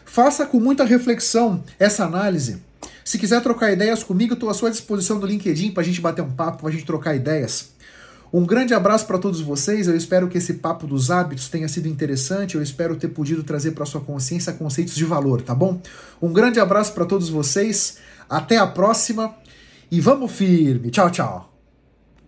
Faça 0.05 0.45
com 0.45 0.59
muita 0.59 0.83
reflexão 0.83 1.63
essa 1.79 2.05
análise 2.05 2.61
se 3.05 3.19
quiser 3.19 3.39
trocar 3.43 3.71
ideias 3.71 4.03
comigo, 4.03 4.33
estou 4.33 4.49
à 4.49 4.53
sua 4.55 4.71
disposição 4.71 5.19
no 5.19 5.27
LinkedIn 5.27 5.69
para 5.69 5.83
a 5.83 5.85
gente 5.85 6.01
bater 6.01 6.23
um 6.23 6.31
papo, 6.31 6.61
para 6.61 6.69
a 6.69 6.71
gente 6.71 6.85
trocar 6.85 7.15
ideias. 7.15 7.74
Um 8.35 8.45
grande 8.45 8.73
abraço 8.73 9.07
para 9.07 9.17
todos 9.17 9.39
vocês. 9.39 9.87
Eu 9.87 9.95
espero 9.95 10.27
que 10.27 10.37
esse 10.37 10.55
papo 10.55 10.85
dos 10.85 11.09
hábitos 11.09 11.47
tenha 11.47 11.69
sido 11.69 11.87
interessante. 11.87 12.55
Eu 12.55 12.61
espero 12.61 12.97
ter 12.97 13.07
podido 13.07 13.45
trazer 13.45 13.71
para 13.71 13.85
sua 13.85 14.01
consciência 14.01 14.51
conceitos 14.51 14.93
de 14.93 15.05
valor, 15.05 15.41
tá 15.41 15.55
bom? 15.55 15.81
Um 16.21 16.33
grande 16.33 16.59
abraço 16.59 16.91
para 16.91 17.05
todos 17.05 17.29
vocês. 17.29 17.97
Até 18.29 18.57
a 18.57 18.67
próxima 18.67 19.33
e 19.89 20.01
vamos 20.01 20.33
firme. 20.33 20.91
Tchau, 20.91 21.09
tchau. 21.09 21.54